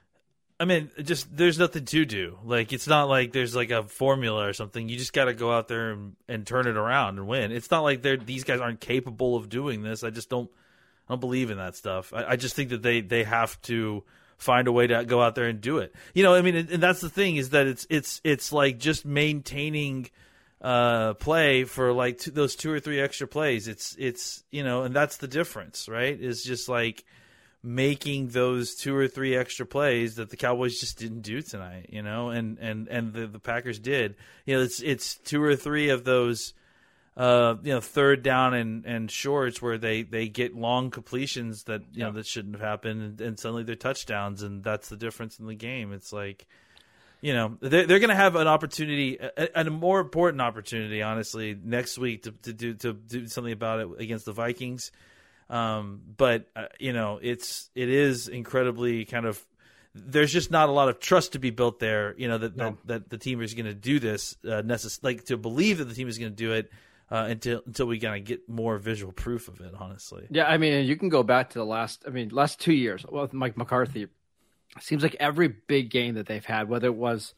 I 0.62 0.66
mean, 0.66 0.90
just 1.04 1.36
there's 1.36 1.60
nothing 1.60 1.86
to 1.86 2.06
do. 2.06 2.40
Like 2.44 2.72
it's 2.72 2.88
not 2.88 3.10
like 3.10 3.34
there's 3.34 3.56
like 3.56 3.72
a 3.72 3.84
formula 3.84 4.48
or 4.48 4.54
something. 4.54 4.88
You 4.88 4.98
just 4.98 5.14
got 5.14 5.26
to 5.26 5.34
go 5.34 5.52
out 5.52 5.68
there 5.68 5.92
and, 5.92 6.16
and 6.30 6.48
turn 6.48 6.66
it 6.66 6.78
around 6.78 7.18
and 7.18 7.28
win. 7.28 7.52
It's 7.52 7.72
not 7.72 7.82
like 7.82 8.02
they're 8.02 8.18
these 8.18 8.46
guys 8.46 8.62
aren't 8.62 8.80
capable 8.80 9.36
of 9.36 9.50
doing 9.50 9.84
this. 9.84 10.06
I 10.06 10.10
just 10.10 10.30
don't 10.30 10.50
I 11.08 11.14
don't 11.14 11.20
believe 11.20 11.52
in 11.52 11.58
that 11.58 11.76
stuff. 11.76 12.14
I, 12.14 12.32
I 12.32 12.36
just 12.38 12.56
think 12.56 12.70
that 12.70 12.82
they 12.82 13.02
they 13.02 13.26
have 13.26 13.62
to 13.64 14.04
find 14.40 14.68
a 14.68 14.72
way 14.72 14.88
to 14.88 15.06
go 15.06 15.22
out 15.22 15.36
there 15.36 15.46
and 15.46 15.62
do 15.62 15.78
it. 15.78 15.94
You 16.14 16.24
know, 16.24 16.34
I 16.34 16.42
mean, 16.42 16.56
and, 16.56 16.82
that's 16.82 17.02
the 17.02 17.10
thing 17.10 17.36
is 17.36 17.52
that 17.52 17.68
it's 17.68 17.86
it's 17.90 18.22
it's 18.24 18.52
like 18.52 18.80
just 18.80 19.06
maintaining 19.06 20.10
uh, 20.62 21.14
play 21.16 21.66
for 21.66 21.94
like 21.94 22.18
two, 22.18 22.32
those 22.32 22.56
two 22.56 22.72
or 22.72 22.80
three 22.80 23.00
extra 23.00 23.28
plays. 23.28 23.68
It's 23.68 23.96
it's 24.00 24.44
you 24.50 24.64
know, 24.64 24.84
and 24.84 24.96
that's 24.96 25.18
the 25.18 25.28
difference, 25.28 25.88
right? 25.88 26.20
Is 26.20 26.44
just 26.44 26.68
like 26.68 27.06
making 27.62 28.30
those 28.30 28.76
two 28.76 28.96
or 28.96 29.08
three 29.08 29.36
extra 29.36 29.66
plays 29.66 30.16
that 30.16 30.30
the 30.30 30.38
Cowboys 30.38 30.80
just 30.80 30.98
didn't 30.98 31.22
do 31.22 31.42
tonight, 31.42 31.88
you 31.90 32.02
know, 32.02 32.30
and 32.30 32.58
and 32.60 32.88
and 32.88 33.14
the, 33.14 33.28
the 33.28 33.40
Packers 33.40 33.78
did. 33.78 34.16
You 34.46 34.56
know, 34.56 34.64
it's 34.64 34.82
it's 34.82 35.16
two 35.18 35.44
or 35.44 35.56
three 35.56 35.90
of 35.90 36.06
those 36.06 36.54
uh, 37.20 37.58
you 37.64 37.74
know, 37.74 37.82
third 37.82 38.24
down 38.24 38.54
and, 38.54 38.86
and 38.86 39.12
shorts 39.12 39.62
where 39.62 39.78
they, 39.78 40.04
they 40.04 40.30
get 40.30 40.56
long 40.56 40.90
completions 40.90 41.64
that 41.64 41.82
you 41.82 41.88
yeah. 42.00 42.06
know 42.06 42.14
that 42.14 42.26
shouldn't 42.26 42.56
have 42.56 42.66
happened 42.66 43.02
and, 43.02 43.22
and, 43.22 43.38
suddenly 43.38 43.64
they're 43.64 43.76
touchdowns 43.76 44.42
and 44.42 44.64
that's 44.64 44.88
the 44.88 44.96
difference 44.96 45.38
in 45.38 45.46
the 45.46 45.54
game. 45.54 45.92
It's 45.92 46.14
like 46.14 46.48
you 47.22 47.34
know, 47.34 47.58
they're, 47.60 47.86
they're 47.86 48.00
going 48.00 48.12
to 48.12 48.16
have 48.16 48.38
an 48.38 48.48
opportunity, 48.48 49.18
a, 49.20 49.50
a, 49.54 49.66
more 49.66 50.00
important 50.00 50.42
opportunity, 50.42 51.02
honestly, 51.02 51.58
next 51.62 51.98
week 51.98 52.24
to, 52.24 52.32
to 52.32 52.54
do 52.54 52.74
to 52.76 52.94
do 52.94 53.28
something 53.28 53.52
about 53.52 53.82
it 53.82 53.90
against 54.00 54.24
the 54.24 54.32
Vikings. 54.32 54.94
Um, 55.50 56.00
but 56.16 56.48
uh, 56.56 56.68
you 56.80 56.94
know, 56.94 57.20
it's 57.22 57.70
it 57.76 57.90
is 57.90 58.30
incredibly 58.30 59.04
kind 59.04 59.26
of 59.26 59.46
there's 59.94 60.32
just 60.32 60.52
not 60.52 60.70
a 60.70 60.72
lot 60.72 60.88
of 60.88 61.02
trust 61.02 61.34
to 61.34 61.40
be 61.40 61.50
built 61.50 61.80
there. 61.80 62.16
You 62.18 62.30
know 62.30 62.38
that 62.38 62.56
no. 62.56 62.70
that, 62.70 62.88
that, 62.88 63.10
the 63.10 63.18
team 63.18 63.42
is 63.42 63.54
going 63.54 63.66
to 63.66 63.74
do 63.74 64.00
this 64.00 64.38
uh, 64.46 64.62
necess- 64.62 65.04
like 65.04 65.26
to 65.26 65.36
believe 65.36 65.80
that 65.80 65.86
the 65.86 65.96
team 65.96 66.08
is 66.08 66.18
going 66.18 66.32
to 66.32 66.38
do 66.38 66.54
it. 66.54 66.72
Uh, 67.12 67.26
until 67.30 67.62
until 67.66 67.88
we 67.88 68.00
kind 68.00 68.22
of 68.22 68.24
get 68.24 68.48
more 68.48 68.78
visual 68.78 69.12
proof 69.12 69.48
of 69.48 69.62
it, 69.62 69.74
honestly. 69.78 70.28
Yeah, 70.30 70.46
I 70.46 70.58
mean, 70.58 70.86
you 70.86 70.96
can 70.96 71.10
go 71.10 71.24
back 71.24 71.50
to 71.52 71.60
the 71.60 71.66
last. 71.66 72.04
I 72.06 72.12
mean, 72.12 72.30
last 72.30 72.60
two 72.60 72.74
years 72.74 73.04
with 73.10 73.34
Mike 73.34 73.58
McCarthy. 73.58 74.04
It 74.04 74.10
seems 74.80 75.02
like 75.02 75.16
every 75.20 75.48
big 75.48 75.90
game 75.90 76.16
that 76.16 76.28
they've 76.28 76.46
had, 76.46 76.70
whether 76.70 76.88
it 76.88 76.96
was 76.96 77.34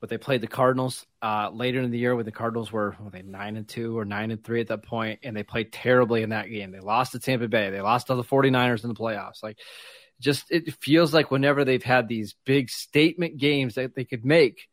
but 0.00 0.10
they 0.10 0.18
played 0.18 0.40
the 0.40 0.46
Cardinals 0.46 1.06
uh, 1.22 1.50
later 1.52 1.80
in 1.80 1.90
the 1.90 1.98
year 1.98 2.14
when 2.14 2.24
the 2.24 2.32
Cardinals 2.32 2.70
were, 2.70 2.96
were 3.00 3.10
they 3.10 3.22
nine 3.22 3.56
and 3.56 3.66
two 3.66 3.98
or 3.98 4.04
nine 4.04 4.30
and 4.30 4.42
three 4.42 4.60
at 4.60 4.68
that 4.68 4.84
point, 4.84 5.20
and 5.22 5.36
they 5.36 5.42
played 5.42 5.72
terribly 5.72 6.22
in 6.22 6.30
that 6.30 6.48
game. 6.48 6.70
They 6.70 6.80
lost 6.80 7.12
to 7.12 7.18
Tampa 7.18 7.48
Bay. 7.48 7.70
They 7.70 7.80
lost 7.80 8.06
to 8.06 8.14
the 8.14 8.22
49ers 8.22 8.84
in 8.84 8.88
the 8.88 8.94
playoffs. 8.94 9.42
Like, 9.42 9.58
just 10.20 10.50
it 10.50 10.72
feels 10.80 11.12
like 11.12 11.30
whenever 11.30 11.64
they've 11.64 11.82
had 11.82 12.08
these 12.08 12.34
big 12.44 12.70
statement 12.70 13.38
games 13.38 13.74
that 13.74 13.94
they 13.94 14.04
could 14.04 14.24
make, 14.24 14.68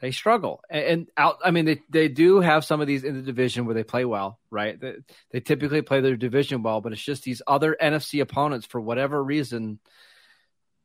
they 0.00 0.10
struggle. 0.10 0.60
And, 0.68 1.08
out, 1.16 1.38
I 1.44 1.50
mean, 1.50 1.64
they 1.64 1.80
they 1.88 2.08
do 2.08 2.40
have 2.40 2.64
some 2.64 2.80
of 2.80 2.86
these 2.86 3.04
in 3.04 3.14
the 3.14 3.22
division 3.22 3.64
where 3.64 3.74
they 3.74 3.84
play 3.84 4.04
well, 4.04 4.38
right? 4.50 4.78
They, 4.78 4.94
they 5.30 5.40
typically 5.40 5.82
play 5.82 6.00
their 6.00 6.16
division 6.16 6.62
well, 6.62 6.80
but 6.80 6.92
it's 6.92 7.02
just 7.02 7.24
these 7.24 7.42
other 7.46 7.76
NFC 7.80 8.20
opponents 8.20 8.66
for 8.66 8.80
whatever 8.80 9.22
reason, 9.22 9.78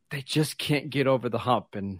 they 0.09 0.21
just 0.21 0.57
can't 0.57 0.89
get 0.89 1.07
over 1.07 1.29
the 1.29 1.39
hump 1.39 1.75
and. 1.75 1.99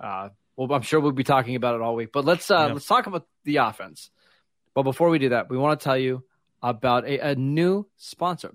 Uh, 0.00 0.30
well, 0.56 0.72
I'm 0.72 0.82
sure 0.82 1.00
we'll 1.00 1.12
be 1.12 1.24
talking 1.24 1.56
about 1.56 1.74
it 1.74 1.80
all 1.80 1.96
week. 1.96 2.12
But 2.12 2.24
let's 2.24 2.50
uh, 2.50 2.66
yeah. 2.68 2.72
let's 2.74 2.86
talk 2.86 3.06
about 3.06 3.26
the 3.44 3.56
offense. 3.56 4.10
But 4.74 4.82
before 4.82 5.08
we 5.08 5.18
do 5.18 5.30
that, 5.30 5.48
we 5.48 5.58
want 5.58 5.80
to 5.80 5.84
tell 5.84 5.98
you 5.98 6.24
about 6.62 7.04
a, 7.04 7.30
a 7.30 7.34
new 7.34 7.86
sponsor. 7.96 8.52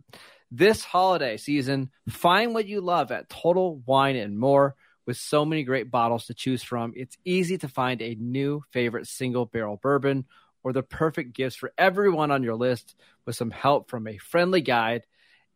This 0.51 0.83
holiday 0.83 1.37
season, 1.37 1.91
find 2.09 2.53
what 2.53 2.67
you 2.67 2.81
love 2.81 3.11
at 3.11 3.29
Total 3.29 3.75
Wine 3.85 4.15
and 4.15 4.37
More 4.37 4.75
With 5.09 5.17
so 5.17 5.43
many 5.43 5.63
great 5.63 5.89
bottles 5.89 6.27
to 6.27 6.35
choose 6.35 6.61
from, 6.61 6.93
it's 6.95 7.17
easy 7.25 7.57
to 7.57 7.67
find 7.67 7.99
a 7.99 8.13
new 8.19 8.63
favorite 8.69 9.07
single 9.07 9.47
barrel 9.47 9.79
bourbon 9.81 10.25
or 10.61 10.71
the 10.71 10.83
perfect 10.83 11.33
gifts 11.33 11.55
for 11.55 11.73
everyone 11.79 12.29
on 12.29 12.43
your 12.43 12.53
list 12.53 12.93
with 13.25 13.35
some 13.35 13.49
help 13.49 13.89
from 13.89 14.05
a 14.05 14.19
friendly 14.19 14.61
guide 14.61 15.07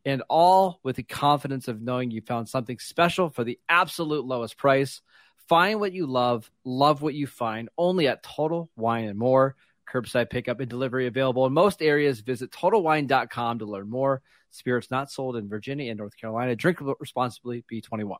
and 0.05 0.24
all 0.27 0.79
with 0.81 0.95
the 0.95 1.03
confidence 1.03 1.67
of 1.67 1.83
knowing 1.83 2.10
you 2.10 2.19
found 2.22 2.50
something 2.50 2.79
special 2.79 3.29
for 3.29 3.43
the 3.43 3.60
absolute 3.69 4.25
lowest 4.25 4.57
price. 4.57 5.03
Find 5.48 5.79
what 5.79 5.93
you 5.93 6.07
love, 6.07 6.50
love 6.65 7.03
what 7.03 7.13
you 7.13 7.27
find 7.27 7.69
only 7.77 8.07
at 8.07 8.24
Total 8.24 8.72
Wine 8.75 9.05
and 9.05 9.19
More. 9.19 9.55
Curbside 9.88 10.31
pickup 10.31 10.62
and 10.62 10.69
delivery 10.69 11.05
available 11.05 11.45
in 11.45 11.53
most 11.53 11.83
areas. 11.83 12.22
Visit 12.22 12.50
TotalWine.com 12.50 13.60
to 13.60 13.65
learn 13.65 13.88
more. 13.88 14.24
Spirits 14.50 14.89
not 14.89 15.12
sold 15.12 15.36
in 15.36 15.48
Virginia 15.48 15.91
and 15.91 16.00
North 16.00 16.17
Carolina. 16.17 16.55
Drink 16.55 16.79
responsibly. 17.00 17.63
B21. 17.72 18.17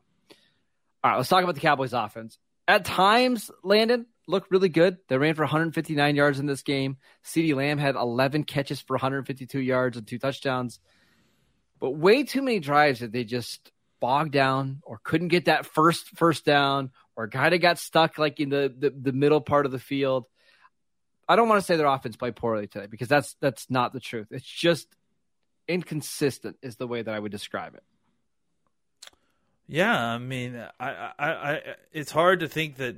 All 1.04 1.10
right, 1.10 1.16
let's 1.18 1.28
talk 1.28 1.44
about 1.44 1.54
the 1.54 1.60
Cowboys 1.60 1.92
offense. 1.92 2.38
At 2.66 2.86
times, 2.86 3.50
Landon 3.62 4.06
looked 4.26 4.50
really 4.50 4.70
good. 4.70 4.96
They 5.08 5.18
ran 5.18 5.34
for 5.34 5.42
159 5.42 6.16
yards 6.16 6.40
in 6.40 6.46
this 6.46 6.62
game. 6.62 6.96
CeeDee 7.26 7.54
Lamb 7.54 7.76
had 7.76 7.94
11 7.94 8.44
catches 8.44 8.80
for 8.80 8.94
152 8.94 9.60
yards 9.60 9.98
and 9.98 10.06
two 10.06 10.18
touchdowns. 10.18 10.80
But 11.78 11.90
way 11.90 12.22
too 12.22 12.40
many 12.40 12.58
drives 12.58 13.00
that 13.00 13.12
they 13.12 13.24
just 13.24 13.70
bogged 14.00 14.32
down 14.32 14.80
or 14.82 14.98
couldn't 15.04 15.28
get 15.28 15.44
that 15.44 15.66
first 15.66 16.08
first 16.16 16.46
down 16.46 16.90
or 17.16 17.28
kind 17.28 17.54
of 17.54 17.60
got 17.60 17.78
stuck 17.78 18.16
like 18.16 18.40
in 18.40 18.48
the, 18.48 18.72
the, 18.74 18.88
the 18.88 19.12
middle 19.12 19.42
part 19.42 19.66
of 19.66 19.72
the 19.72 19.78
field. 19.78 20.24
I 21.28 21.36
don't 21.36 21.50
want 21.50 21.60
to 21.60 21.66
say 21.66 21.76
their 21.76 21.86
offense 21.86 22.16
played 22.16 22.36
poorly 22.36 22.66
today 22.66 22.86
because 22.86 23.08
that's 23.08 23.36
that's 23.42 23.68
not 23.68 23.92
the 23.92 24.00
truth. 24.00 24.28
It's 24.30 24.46
just 24.46 24.88
inconsistent 25.68 26.56
is 26.62 26.76
the 26.76 26.86
way 26.86 27.02
that 27.02 27.14
I 27.14 27.18
would 27.18 27.32
describe 27.32 27.74
it. 27.74 27.82
Yeah, 29.66 29.98
I 29.98 30.18
mean, 30.18 30.62
I, 30.78 31.10
I, 31.18 31.26
I, 31.26 31.60
it's 31.92 32.10
hard 32.10 32.40
to 32.40 32.48
think 32.48 32.76
that. 32.76 32.96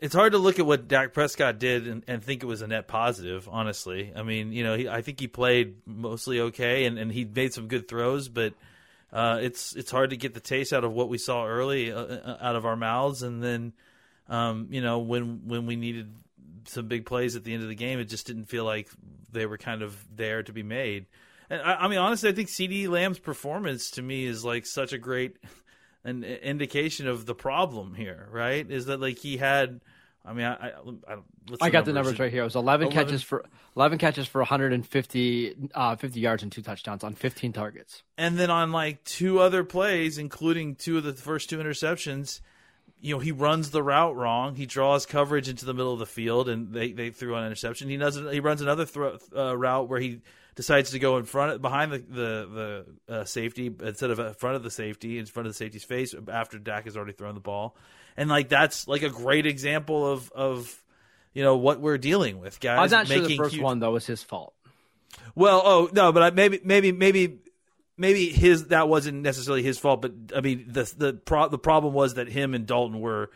It's 0.00 0.16
hard 0.16 0.32
to 0.32 0.38
look 0.38 0.58
at 0.58 0.66
what 0.66 0.88
Dak 0.88 1.12
Prescott 1.12 1.60
did 1.60 1.86
and, 1.86 2.02
and 2.08 2.24
think 2.24 2.42
it 2.42 2.46
was 2.46 2.60
a 2.60 2.66
net 2.66 2.88
positive. 2.88 3.48
Honestly, 3.48 4.12
I 4.16 4.24
mean, 4.24 4.52
you 4.52 4.64
know, 4.64 4.76
he, 4.76 4.88
I 4.88 5.00
think 5.00 5.20
he 5.20 5.28
played 5.28 5.76
mostly 5.86 6.40
okay, 6.40 6.86
and, 6.86 6.98
and 6.98 7.12
he 7.12 7.24
made 7.24 7.54
some 7.54 7.68
good 7.68 7.86
throws, 7.86 8.28
but 8.28 8.54
uh, 9.12 9.38
it's 9.40 9.76
it's 9.76 9.92
hard 9.92 10.10
to 10.10 10.16
get 10.16 10.34
the 10.34 10.40
taste 10.40 10.72
out 10.72 10.82
of 10.82 10.92
what 10.92 11.08
we 11.08 11.18
saw 11.18 11.46
early 11.46 11.92
uh, 11.92 12.00
uh 12.00 12.38
out 12.40 12.56
of 12.56 12.66
our 12.66 12.74
mouths, 12.74 13.22
and 13.22 13.44
then, 13.44 13.72
um, 14.28 14.66
you 14.70 14.80
know, 14.80 14.98
when 14.98 15.42
when 15.46 15.66
we 15.66 15.76
needed 15.76 16.12
some 16.66 16.88
big 16.88 17.06
plays 17.06 17.36
at 17.36 17.44
the 17.44 17.54
end 17.54 17.62
of 17.62 17.68
the 17.68 17.74
game, 17.76 18.00
it 18.00 18.06
just 18.06 18.26
didn't 18.26 18.46
feel 18.46 18.64
like 18.64 18.88
they 19.30 19.46
were 19.46 19.58
kind 19.58 19.82
of 19.82 19.96
there 20.16 20.42
to 20.42 20.52
be 20.52 20.62
made. 20.64 21.06
I, 21.52 21.84
I 21.84 21.88
mean, 21.88 21.98
honestly, 21.98 22.28
I 22.28 22.32
think 22.32 22.48
CeeDee 22.48 22.88
Lamb's 22.88 23.18
performance 23.18 23.90
to 23.92 24.02
me 24.02 24.24
is 24.24 24.44
like 24.44 24.66
such 24.66 24.92
a 24.92 24.98
great 24.98 25.36
an 26.04 26.24
indication 26.24 27.06
of 27.06 27.26
the 27.26 27.34
problem 27.34 27.94
here, 27.94 28.28
right? 28.30 28.68
Is 28.68 28.86
that 28.86 29.00
like 29.00 29.18
he 29.18 29.36
had. 29.36 29.80
I 30.24 30.32
mean, 30.34 30.46
I 30.46 30.54
I, 30.54 31.14
I, 31.14 31.16
I 31.62 31.70
got 31.70 31.84
the 31.84 31.92
numbers 31.92 32.20
right 32.20 32.30
here. 32.30 32.42
It 32.42 32.44
was 32.44 32.54
11, 32.54 32.86
11, 32.86 33.04
catches 33.04 33.22
for 33.24 33.44
11 33.76 33.98
catches 33.98 34.28
for 34.28 34.40
150 34.40 35.56
uh, 35.74 35.96
50 35.96 36.20
yards 36.20 36.42
and 36.44 36.52
two 36.52 36.62
touchdowns 36.62 37.02
on 37.02 37.14
15 37.14 37.52
targets. 37.52 38.04
And 38.16 38.38
then 38.38 38.48
on 38.48 38.70
like 38.70 39.02
two 39.02 39.40
other 39.40 39.64
plays, 39.64 40.18
including 40.18 40.76
two 40.76 40.98
of 40.98 41.04
the 41.04 41.12
first 41.12 41.50
two 41.50 41.58
interceptions, 41.58 42.40
you 43.00 43.16
know, 43.16 43.18
he 43.18 43.32
runs 43.32 43.72
the 43.72 43.82
route 43.82 44.14
wrong. 44.14 44.54
He 44.54 44.64
draws 44.64 45.06
coverage 45.06 45.48
into 45.48 45.66
the 45.66 45.74
middle 45.74 45.92
of 45.92 45.98
the 45.98 46.06
field, 46.06 46.48
and 46.48 46.72
they, 46.72 46.92
they 46.92 47.10
threw 47.10 47.34
an 47.34 47.44
interception. 47.44 47.88
He 47.88 47.96
doesn't. 47.96 48.32
he 48.32 48.38
runs 48.38 48.60
another 48.60 48.86
throw, 48.86 49.18
uh, 49.36 49.56
route 49.58 49.88
where 49.88 49.98
he 49.98 50.20
decides 50.54 50.90
to 50.90 50.98
go 50.98 51.16
in 51.16 51.24
front 51.24 51.62
behind 51.62 51.92
the 51.92 51.98
the, 51.98 52.86
the 53.08 53.14
uh, 53.14 53.24
safety 53.24 53.74
instead 53.82 54.10
of 54.10 54.18
in 54.18 54.34
front 54.34 54.56
of 54.56 54.62
the 54.62 54.70
safety 54.70 55.18
in 55.18 55.26
front 55.26 55.46
of 55.46 55.52
the 55.52 55.56
safety's 55.56 55.84
face 55.84 56.14
after 56.28 56.58
Dak 56.58 56.84
has 56.84 56.96
already 56.96 57.12
thrown 57.12 57.34
the 57.34 57.40
ball, 57.40 57.76
and 58.16 58.28
like 58.28 58.48
that's 58.48 58.86
like 58.88 59.02
a 59.02 59.10
great 59.10 59.46
example 59.46 60.06
of 60.06 60.30
of 60.32 60.82
you 61.32 61.42
know 61.42 61.56
what 61.56 61.80
we're 61.80 61.98
dealing 61.98 62.40
with, 62.40 62.60
guys. 62.60 62.92
I'm 62.92 62.98
not 62.98 63.08
sure 63.08 63.26
the 63.26 63.36
first 63.36 63.54
huge... 63.54 63.62
one 63.62 63.78
though 63.78 63.92
was 63.92 64.06
his 64.06 64.22
fault. 64.22 64.54
Well, 65.34 65.62
oh 65.64 65.90
no, 65.92 66.12
but 66.12 66.22
I, 66.22 66.30
maybe 66.30 66.60
maybe 66.64 66.92
maybe 66.92 67.38
maybe 67.96 68.28
his 68.28 68.66
that 68.66 68.88
wasn't 68.88 69.22
necessarily 69.22 69.62
his 69.62 69.78
fault, 69.78 70.02
but 70.02 70.12
I 70.34 70.40
mean 70.40 70.66
the 70.68 70.92
the 70.96 71.12
pro, 71.14 71.48
the 71.48 71.58
problem 71.58 71.94
was 71.94 72.14
that 72.14 72.28
him 72.28 72.54
and 72.54 72.66
Dalton 72.66 73.00
were 73.00 73.30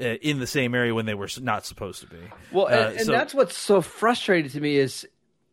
uh, 0.00 0.04
in 0.04 0.38
the 0.38 0.46
same 0.46 0.74
area 0.74 0.94
when 0.94 1.06
they 1.06 1.14
were 1.14 1.28
not 1.40 1.66
supposed 1.66 2.00
to 2.02 2.06
be. 2.06 2.18
Well, 2.52 2.66
and, 2.66 2.80
uh, 2.80 3.00
and 3.00 3.08
that's 3.08 3.34
what's 3.34 3.56
so 3.56 3.80
frustrating 3.80 4.50
to 4.52 4.60
me 4.60 4.76
is 4.76 5.06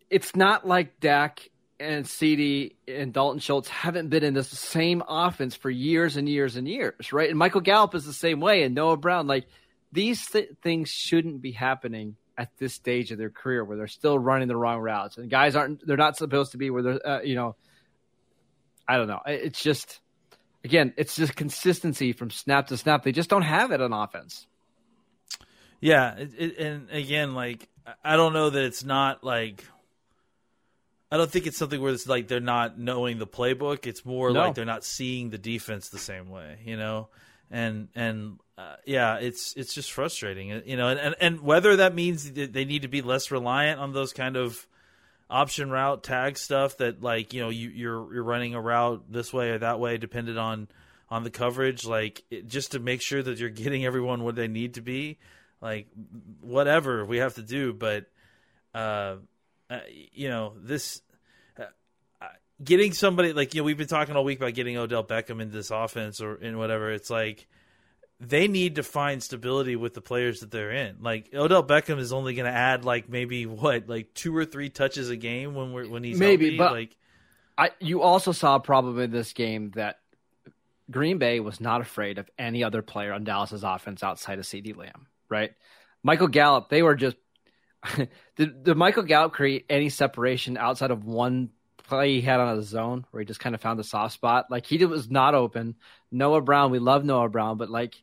it's 0.10 0.36
not 0.36 0.68
like 0.68 1.00
Dak 1.00 1.50
and 1.80 2.06
CeeDee 2.06 2.74
and 2.88 3.14
Dalton 3.14 3.40
Schultz 3.40 3.70
haven't 3.70 4.10
been 4.10 4.24
in 4.24 4.34
this 4.34 4.50
same 4.50 5.04
offense 5.08 5.56
for 5.56 5.70
years 5.70 6.18
and 6.18 6.28
years 6.28 6.56
and 6.56 6.68
years, 6.68 7.14
right? 7.14 7.30
And 7.30 7.38
Michael 7.38 7.62
Gallup 7.62 7.94
is 7.96 8.06
the 8.06 8.14
same 8.14 8.40
way, 8.40 8.64
and 8.64 8.74
Noah 8.74 8.98
Brown. 8.98 9.28
Like 9.28 9.46
these 9.92 10.26
th- 10.28 10.50
things 10.64 10.90
shouldn't 10.90 11.42
be 11.42 11.52
happening 11.52 12.16
at 12.38 12.50
this 12.58 12.74
stage 12.74 13.12
of 13.12 13.18
their 13.18 13.30
career 13.30 13.64
where 13.64 13.78
they're 13.78 13.88
still 13.88 14.18
running 14.18 14.48
the 14.48 14.56
wrong 14.56 14.80
routes 14.80 15.18
and 15.18 15.28
guys 15.28 15.56
aren't 15.56 15.84
they're 15.88 15.98
not 15.98 16.16
supposed 16.16 16.52
to 16.52 16.60
be 16.60 16.70
where 16.70 16.84
they're 16.84 17.08
uh, 17.08 17.22
you 17.22 17.34
know 17.34 17.56
I 18.88 18.98
don't 18.98 19.08
know. 19.08 19.22
It's 19.26 19.62
just 19.62 20.00
again, 20.64 20.94
it's 20.98 21.16
just 21.16 21.36
consistency 21.36 22.14
from 22.14 22.32
snap 22.32 22.68
to 22.68 22.78
snap. 22.78 23.04
They 23.04 23.12
just 23.12 23.30
don't 23.30 23.42
have 23.42 23.72
it 23.72 23.82
on 23.82 23.92
offense. 23.94 24.48
Yeah, 25.82 26.16
it, 26.16 26.32
it, 26.38 26.58
and 26.58 26.90
again, 26.90 27.36
like 27.36 27.68
I 28.04 28.16
don't 28.16 28.34
know 28.34 28.50
that 28.50 28.64
it's 28.64 28.84
not 28.84 29.24
like 29.24 29.64
I 31.12 31.18
don't 31.18 31.32
think 31.32 31.48
it's 31.48 31.58
something 31.58 31.82
where 31.82 31.94
it's 31.94 32.08
like 32.08 32.28
they're 32.28 32.40
not 32.40 32.78
knowing 32.78 33.18
the 33.18 33.28
playbook. 33.28 33.86
It's 33.86 34.06
more 34.06 34.32
no. 34.32 34.42
like 34.42 34.56
they're 34.56 34.66
not 34.66 34.84
seeing 34.84 35.30
the 35.30 35.38
defense 35.38 35.90
the 35.90 36.00
same 36.00 36.30
way, 36.30 36.60
you 36.66 36.76
know. 36.76 37.08
And 37.50 37.88
and 37.96 38.40
uh, 38.58 38.76
yeah, 38.86 39.18
it's 39.18 39.54
it's 39.54 39.74
just 39.74 39.92
frustrating, 39.92 40.64
you 40.66 40.76
know. 40.76 40.90
And, 40.90 41.00
and 41.00 41.16
and 41.22 41.42
whether 41.42 41.78
that 41.78 41.96
means 41.96 42.30
they 42.32 42.66
need 42.66 42.82
to 42.82 42.90
be 42.90 43.02
less 43.02 43.32
reliant 43.32 43.80
on 43.80 43.94
those 43.94 44.12
kind 44.12 44.36
of 44.36 44.68
option 45.30 45.70
route 45.70 46.04
tag 46.04 46.38
stuff 46.38 46.78
that 46.78 47.02
like 47.02 47.34
you 47.34 47.42
know 47.42 47.50
you, 47.50 47.70
you're 47.70 48.14
you're 48.14 48.24
running 48.24 48.54
a 48.54 48.62
route 48.62 49.04
this 49.10 49.34
way 49.34 49.52
or 49.52 49.58
that 49.58 49.80
way 49.80 49.98
dependent 49.98 50.38
on 50.38 50.68
on 51.10 51.24
the 51.24 51.30
coverage 51.30 51.86
like 51.86 52.24
it, 52.32 52.48
just 52.48 52.72
to 52.72 52.80
make 52.80 53.02
sure 53.02 53.22
that 53.22 53.38
you're 53.38 53.50
getting 53.50 53.86
everyone 53.86 54.24
where 54.24 54.34
they 54.34 54.48
need 54.48 54.76
to 54.76 54.82
be 54.82 55.18
like 55.62 55.88
whatever 56.40 57.04
we 57.04 57.18
have 57.18 57.36
to 57.36 57.42
do 57.42 57.74
but 57.74 58.06
uh, 58.74 59.16
uh 59.70 59.80
you 60.14 60.30
know 60.30 60.54
this 60.58 61.02
uh, 61.60 61.64
uh, 62.22 62.28
getting 62.64 62.94
somebody 62.94 63.34
like 63.34 63.54
you 63.54 63.62
know 63.62 63.66
we've 63.66 63.78
been 63.78 63.88
talking 63.88 64.16
all 64.16 64.24
week 64.24 64.40
about 64.40 64.54
getting 64.54 64.78
Odell 64.78 65.04
Beckham 65.04 65.42
into 65.42 65.54
this 65.54 65.72
offense 65.72 66.22
or 66.22 66.36
in 66.36 66.58
whatever 66.58 66.92
it's 66.92 67.10
like 67.10 67.48
they 68.20 68.48
need 68.48 68.76
to 68.76 68.84
find 68.84 69.22
stability 69.22 69.76
with 69.76 69.94
the 69.94 70.02
players 70.02 70.40
that 70.40 70.50
they're 70.50 70.72
in. 70.72 70.98
Like 71.02 71.30
Odell 71.34 71.64
Beckham 71.64 72.00
is 72.00 72.12
only 72.12 72.34
going 72.34 72.52
to 72.52 72.58
add 72.58 72.84
like 72.84 73.10
maybe 73.10 73.46
what 73.46 73.88
like 73.88 74.14
two 74.14 74.36
or 74.36 74.46
three 74.46 74.70
touches 74.70 75.10
a 75.10 75.16
game 75.16 75.54
when 75.54 75.72
we're 75.72 75.88
when 75.88 76.04
he's 76.04 76.18
maybe, 76.18 76.46
healthy. 76.46 76.58
but 76.58 76.72
like 76.72 76.98
I 77.58 77.72
you 77.80 78.02
also 78.02 78.32
saw 78.32 78.58
problem 78.60 79.00
in 79.00 79.12
this 79.12 79.34
game 79.34 79.72
that 79.76 80.00
Green 80.90 81.18
Bay 81.18 81.40
was 81.40 81.60
not 81.60 81.82
afraid 81.82 82.18
of 82.18 82.30
any 82.40 82.64
other 82.64 82.82
player 82.82 83.14
on 83.14 83.24
Dallas's 83.24 83.64
offense 83.64 84.04
outside 84.04 84.40
of 84.40 84.46
CeeDee 84.46 84.76
Lamb, 84.76 85.08
right? 85.30 85.52
Michael 86.02 86.28
Gallup, 86.28 86.70
they 86.70 86.82
were 86.82 86.96
just 86.96 87.18
did, 88.36 88.64
did 88.64 88.78
Michael 88.78 89.04
Gallup 89.04 89.34
create 89.34 89.66
any 89.70 89.90
separation 89.90 90.58
outside 90.58 90.92
of 90.92 91.04
one 91.04 91.50
play 91.78 92.16
he 92.16 92.22
had 92.22 92.40
on 92.40 92.58
a 92.58 92.64
zone 92.64 93.06
where 93.12 93.22
he 93.22 93.26
just 93.26 93.40
kind 93.40 93.56
of 93.56 93.62
found 93.62 93.80
a 93.80 93.84
soft 93.84 94.14
spot? 94.14 94.46
Like 94.50 94.66
he 94.66 94.84
was 94.86 95.10
not 95.10 95.36
open. 95.36 95.76
Noah 96.12 96.42
Brown, 96.42 96.72
we 96.72 96.80
love 96.80 97.04
Noah 97.04 97.30
Brown, 97.30 97.58
but 97.58 97.70
like 97.70 97.96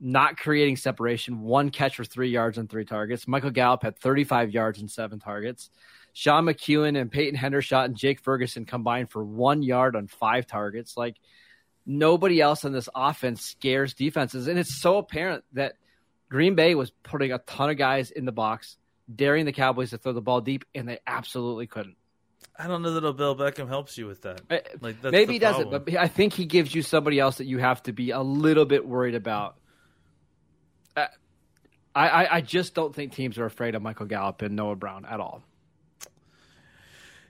not 0.00 0.38
creating 0.38 0.76
separation, 0.76 1.42
one 1.42 1.70
catch 1.70 1.96
for 1.96 2.04
three 2.04 2.30
yards 2.30 2.56
and 2.56 2.70
three 2.70 2.84
targets. 2.86 3.28
Michael 3.28 3.50
Gallup 3.50 3.82
had 3.82 3.98
35 3.98 4.50
yards 4.50 4.80
and 4.80 4.90
seven 4.90 5.18
targets. 5.18 5.70
Sean 6.12 6.46
McKeon 6.46 6.98
and 6.98 7.10
Peyton 7.10 7.38
Hendershot 7.38 7.84
and 7.84 7.96
Jake 7.96 8.20
Ferguson 8.20 8.64
combined 8.64 9.10
for 9.10 9.22
one 9.22 9.62
yard 9.62 9.94
on 9.94 10.06
five 10.08 10.46
targets. 10.46 10.96
Like 10.96 11.16
nobody 11.86 12.40
else 12.40 12.64
in 12.64 12.72
this 12.72 12.88
offense 12.94 13.42
scares 13.42 13.94
defenses. 13.94 14.48
And 14.48 14.58
it's 14.58 14.80
so 14.80 14.98
apparent 14.98 15.44
that 15.52 15.74
Green 16.28 16.54
Bay 16.54 16.74
was 16.74 16.90
putting 17.02 17.32
a 17.32 17.38
ton 17.38 17.70
of 17.70 17.76
guys 17.76 18.10
in 18.10 18.24
the 18.24 18.32
box, 18.32 18.76
daring 19.14 19.44
the 19.44 19.52
Cowboys 19.52 19.90
to 19.90 19.98
throw 19.98 20.12
the 20.12 20.20
ball 20.20 20.40
deep, 20.40 20.64
and 20.74 20.88
they 20.88 20.98
absolutely 21.06 21.66
couldn't. 21.66 21.96
I 22.58 22.66
don't 22.66 22.82
know 22.82 22.92
that 22.92 23.04
Odell 23.04 23.36
Beckham 23.36 23.68
helps 23.68 23.96
you 23.96 24.06
with 24.06 24.22
that. 24.22 24.42
Eh, 24.50 24.60
like, 24.80 25.02
Maybe 25.02 25.34
he 25.34 25.38
doesn't, 25.38 25.70
but 25.70 25.88
I 25.96 26.08
think 26.08 26.34
he 26.34 26.44
gives 26.44 26.74
you 26.74 26.82
somebody 26.82 27.18
else 27.18 27.38
that 27.38 27.46
you 27.46 27.58
have 27.58 27.82
to 27.84 27.92
be 27.92 28.10
a 28.10 28.20
little 28.20 28.66
bit 28.66 28.86
worried 28.86 29.14
about 29.14 29.56
I, 31.94 32.36
I, 32.36 32.40
just 32.40 32.74
don't 32.74 32.94
think 32.94 33.14
teams 33.14 33.36
are 33.38 33.46
afraid 33.46 33.74
of 33.74 33.82
Michael 33.82 34.06
Gallup 34.06 34.42
and 34.42 34.54
Noah 34.54 34.76
Brown 34.76 35.04
at 35.04 35.18
all. 35.18 35.42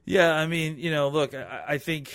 Yeah, 0.04 0.32
I 0.34 0.46
mean, 0.46 0.78
you 0.78 0.90
know, 0.90 1.08
look, 1.08 1.34
I, 1.34 1.64
I 1.68 1.78
think 1.78 2.12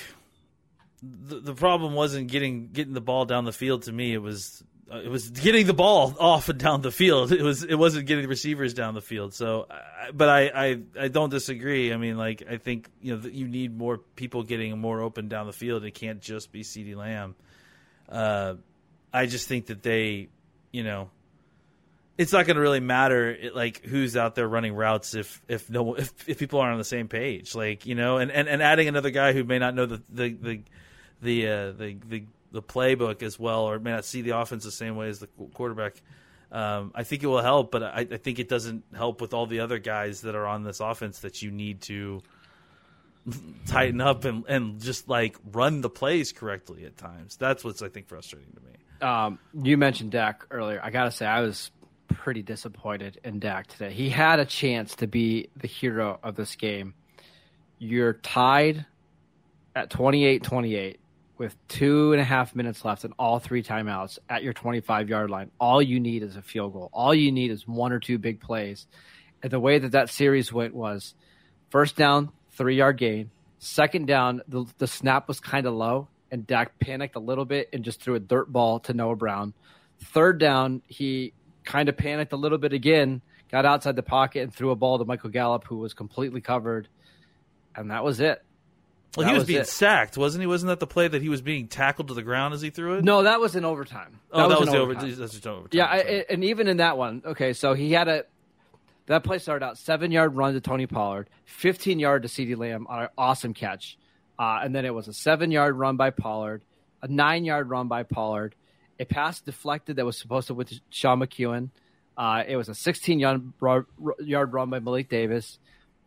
the, 1.01 1.39
the 1.39 1.53
problem 1.53 1.93
wasn't 1.93 2.29
getting 2.29 2.69
getting 2.71 2.93
the 2.93 3.01
ball 3.01 3.25
down 3.25 3.45
the 3.45 3.51
field. 3.51 3.83
To 3.83 3.91
me, 3.91 4.13
it 4.13 4.21
was 4.21 4.63
uh, 4.91 4.97
it 4.97 5.09
was 5.09 5.29
getting 5.29 5.65
the 5.65 5.73
ball 5.73 6.15
off 6.19 6.49
and 6.49 6.59
down 6.59 6.81
the 6.81 6.91
field. 6.91 7.31
It 7.31 7.41
was 7.41 7.63
it 7.63 7.75
wasn't 7.75 8.05
getting 8.05 8.23
the 8.23 8.29
receivers 8.29 8.73
down 8.73 8.93
the 8.93 9.01
field. 9.01 9.33
So, 9.33 9.67
but 10.13 10.29
I, 10.29 10.51
I 10.53 10.81
I 10.99 11.07
don't 11.07 11.29
disagree. 11.29 11.91
I 11.93 11.97
mean, 11.97 12.17
like 12.17 12.43
I 12.49 12.57
think 12.57 12.89
you 13.01 13.15
know 13.15 13.27
you 13.27 13.47
need 13.47 13.77
more 13.77 13.97
people 13.97 14.43
getting 14.43 14.77
more 14.79 15.01
open 15.01 15.27
down 15.27 15.47
the 15.47 15.53
field. 15.53 15.83
It 15.83 15.91
can't 15.91 16.21
just 16.21 16.51
be 16.51 16.61
CeeDee 16.61 16.95
Lamb. 16.95 17.35
Uh, 18.07 18.55
I 19.11 19.25
just 19.25 19.47
think 19.47 19.67
that 19.67 19.81
they, 19.81 20.27
you 20.71 20.83
know, 20.83 21.09
it's 22.17 22.33
not 22.33 22.45
going 22.45 22.55
to 22.55 22.61
really 22.61 22.79
matter 22.79 23.37
like 23.53 23.83
who's 23.83 24.15
out 24.15 24.35
there 24.35 24.47
running 24.47 24.75
routes 24.75 25.15
if 25.15 25.41
if 25.47 25.69
no 25.69 25.95
if, 25.95 26.29
if 26.29 26.37
people 26.37 26.59
aren't 26.59 26.73
on 26.73 26.77
the 26.77 26.83
same 26.83 27.07
page 27.07 27.55
like 27.55 27.85
you 27.85 27.95
know 27.95 28.17
and, 28.17 28.31
and, 28.31 28.47
and 28.47 28.61
adding 28.61 28.87
another 28.87 29.09
guy 29.09 29.33
who 29.33 29.43
may 29.43 29.59
not 29.59 29.75
know 29.75 29.85
the 29.85 30.01
the 30.09 30.29
the 30.29 30.61
the, 31.21 31.47
uh, 31.47 31.71
the 31.71 31.97
the 32.07 32.23
the 32.55 32.61
playbook 32.61 33.21
as 33.21 33.37
well 33.39 33.65
or 33.65 33.79
may 33.79 33.91
not 33.91 34.05
see 34.05 34.21
the 34.21 34.37
offense 34.37 34.63
the 34.63 34.71
same 34.71 34.95
way 34.95 35.09
as 35.09 35.19
the 35.19 35.27
quarterback 35.53 36.01
um, 36.51 36.91
I 36.95 37.03
think 37.03 37.23
it 37.23 37.27
will 37.27 37.41
help 37.41 37.71
but 37.71 37.83
I, 37.83 38.07
I 38.11 38.17
think 38.17 38.39
it 38.39 38.49
doesn't 38.49 38.83
help 38.95 39.21
with 39.21 39.33
all 39.33 39.45
the 39.45 39.59
other 39.59 39.77
guys 39.77 40.21
that 40.21 40.35
are 40.35 40.47
on 40.47 40.63
this 40.63 40.79
offense 40.79 41.19
that 41.19 41.41
you 41.41 41.51
need 41.51 41.81
to 41.81 42.21
tighten 43.67 44.01
up 44.01 44.25
and 44.25 44.45
and 44.47 44.81
just 44.81 45.09
like 45.09 45.37
run 45.51 45.81
the 45.81 45.89
plays 45.89 46.31
correctly 46.31 46.85
at 46.85 46.97
times 46.97 47.35
that's 47.35 47.63
what's 47.63 47.81
I 47.81 47.89
think 47.89 48.07
frustrating 48.07 48.53
to 48.53 48.61
me 48.61 49.07
um, 49.07 49.39
you 49.61 49.77
mentioned 49.77 50.11
Dak 50.11 50.45
earlier 50.49 50.79
I 50.81 50.89
gotta 50.89 51.11
say 51.11 51.25
I 51.25 51.41
was 51.41 51.71
pretty 52.07 52.43
disappointed 52.43 53.19
in 53.23 53.39
Dak 53.39 53.67
today. 53.67 53.91
He 53.91 54.09
had 54.09 54.39
a 54.39 54.45
chance 54.45 54.95
to 54.95 55.07
be 55.07 55.49
the 55.55 55.67
hero 55.67 56.19
of 56.23 56.35
this 56.35 56.55
game. 56.55 56.93
You're 57.77 58.13
tied 58.13 58.85
at 59.75 59.89
28 59.89 60.43
28 60.43 60.99
with 61.37 61.55
two 61.67 62.13
and 62.13 62.21
a 62.21 62.23
half 62.23 62.55
minutes 62.55 62.85
left 62.85 63.03
and 63.03 63.13
all 63.19 63.39
three 63.39 63.63
timeouts 63.63 64.19
at 64.29 64.43
your 64.43 64.53
25 64.53 65.09
yard 65.09 65.29
line. 65.29 65.51
All 65.59 65.81
you 65.81 65.99
need 65.99 66.23
is 66.23 66.35
a 66.35 66.41
field 66.41 66.73
goal. 66.73 66.89
All 66.93 67.13
you 67.13 67.31
need 67.31 67.51
is 67.51 67.67
one 67.67 67.91
or 67.91 67.99
two 67.99 68.17
big 68.17 68.39
plays. 68.39 68.87
And 69.43 69.51
the 69.51 69.59
way 69.59 69.79
that 69.79 69.91
that 69.91 70.09
series 70.09 70.51
went 70.51 70.73
was 70.73 71.13
first 71.69 71.95
down, 71.95 72.31
three 72.51 72.77
yard 72.77 72.97
gain. 72.97 73.31
Second 73.59 74.07
down, 74.07 74.41
the, 74.47 74.65
the 74.77 74.87
snap 74.87 75.27
was 75.27 75.39
kind 75.39 75.65
of 75.65 75.73
low, 75.73 76.07
and 76.31 76.45
Dak 76.45 76.77
panicked 76.79 77.15
a 77.15 77.19
little 77.19 77.45
bit 77.45 77.69
and 77.73 77.83
just 77.83 78.01
threw 78.01 78.15
a 78.15 78.19
dirt 78.19 78.51
ball 78.51 78.79
to 78.81 78.93
Noah 78.93 79.15
Brown. 79.15 79.53
Third 79.99 80.39
down, 80.39 80.81
he 80.87 81.33
kind 81.63 81.89
of 81.89 81.97
panicked 81.97 82.31
a 82.33 82.37
little 82.37 82.57
bit 82.57 82.73
again, 82.73 83.21
got 83.51 83.65
outside 83.65 83.95
the 83.95 84.03
pocket 84.03 84.43
and 84.43 84.53
threw 84.53 84.71
a 84.71 84.75
ball 84.75 84.99
to 84.99 85.05
Michael 85.05 85.31
Gallup, 85.31 85.65
who 85.65 85.77
was 85.77 85.93
completely 85.93 86.41
covered, 86.41 86.87
and 87.75 87.91
that 87.91 88.03
was 88.03 88.19
it. 88.19 88.44
Well, 89.15 89.25
that 89.25 89.31
he 89.31 89.33
was, 89.33 89.41
was 89.41 89.47
being 89.47 89.61
it. 89.61 89.67
sacked, 89.67 90.17
wasn't 90.17 90.41
he? 90.41 90.47
Wasn't 90.47 90.67
that 90.67 90.79
the 90.79 90.87
play 90.87 91.07
that 91.07 91.21
he 91.21 91.29
was 91.29 91.41
being 91.41 91.67
tackled 91.67 92.09
to 92.09 92.13
the 92.13 92.23
ground 92.23 92.53
as 92.53 92.61
he 92.61 92.69
threw 92.69 92.97
it? 92.97 93.03
No, 93.03 93.23
that 93.23 93.39
was 93.39 93.55
in 93.55 93.65
overtime. 93.65 94.19
Oh, 94.31 94.41
that, 94.41 94.49
that 94.49 94.59
was, 94.59 94.69
was 94.69 94.75
overtime. 94.75 95.05
Over, 95.05 95.15
that's 95.15 95.33
just 95.33 95.47
overtime. 95.47 95.69
Yeah, 95.71 95.85
I, 95.85 96.25
and 96.29 96.43
even 96.43 96.67
in 96.67 96.77
that 96.77 96.97
one, 96.97 97.21
okay, 97.25 97.53
so 97.53 97.73
he 97.73 97.91
had 97.91 98.07
a 98.07 98.25
that 99.07 99.23
play 99.23 99.37
started 99.37 99.65
out 99.65 99.77
seven 99.77 100.11
yard 100.11 100.35
run 100.35 100.53
to 100.53 100.61
Tony 100.61 100.87
Pollard, 100.87 101.29
fifteen 101.45 101.99
yard 101.99 102.23
to 102.23 102.27
CeeDee 102.27 102.57
Lamb 102.57 102.87
on 102.87 103.03
an 103.03 103.09
awesome 103.17 103.53
catch, 103.53 103.97
uh, 104.39 104.59
and 104.63 104.75
then 104.75 104.85
it 104.85 104.93
was 104.93 105.07
a 105.07 105.13
seven 105.13 105.51
yard 105.51 105.75
run 105.75 105.95
by 105.95 106.09
Pollard, 106.09 106.63
a 107.01 107.07
nine 107.07 107.45
yard 107.45 107.69
run 107.69 107.87
by 107.87 108.03
Pollard, 108.03 108.55
a 108.99 109.05
pass 109.05 109.39
deflected 109.41 109.97
that 109.97 110.05
was 110.05 110.17
supposed 110.17 110.47
to 110.47 110.53
with 110.53 110.73
Sean 110.89 111.19
McKeon. 111.19 111.69
Uh, 112.17 112.43
it 112.47 112.55
was 112.55 112.69
a 112.69 112.75
16 112.75 113.19
yard, 113.19 113.53
yard 114.19 114.53
run 114.53 114.69
by 114.69 114.79
Malik 114.79 115.09
Davis, 115.09 115.59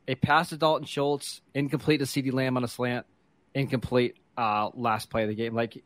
a 0.09 0.15
pass 0.15 0.49
to 0.49 0.57
Dalton 0.57 0.87
Schultz, 0.87 1.43
incomplete 1.55 2.01
to 2.01 2.07
CeeDee 2.07 2.33
Lamb 2.33 2.57
on 2.57 2.65
a 2.65 2.69
slant, 2.69 3.07
incomplete 3.55 4.17
uh, 4.37 4.71
last 4.75 5.11
play 5.11 5.23
of 5.23 5.29
the 5.29 5.35
game. 5.35 5.55
Like, 5.55 5.85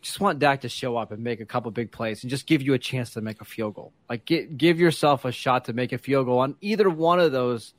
just 0.00 0.20
want 0.20 0.38
Dak 0.38 0.62
to 0.62 0.68
show 0.68 0.96
up 0.96 1.10
and 1.12 1.22
make 1.22 1.40
a 1.40 1.46
couple 1.46 1.70
big 1.72 1.90
plays 1.90 2.22
and 2.22 2.30
just 2.30 2.46
give 2.46 2.62
you 2.62 2.74
a 2.74 2.78
chance 2.78 3.14
to 3.14 3.20
make 3.20 3.40
a 3.40 3.44
field 3.44 3.74
goal. 3.74 3.92
Like, 4.08 4.24
get, 4.24 4.56
give 4.56 4.78
yourself 4.78 5.24
a 5.24 5.32
shot 5.32 5.66
to 5.66 5.72
make 5.72 5.92
a 5.92 5.98
field 5.98 6.26
goal 6.26 6.38
on 6.38 6.56
either 6.60 6.88
one 6.88 7.18
of 7.18 7.32
those 7.32 7.74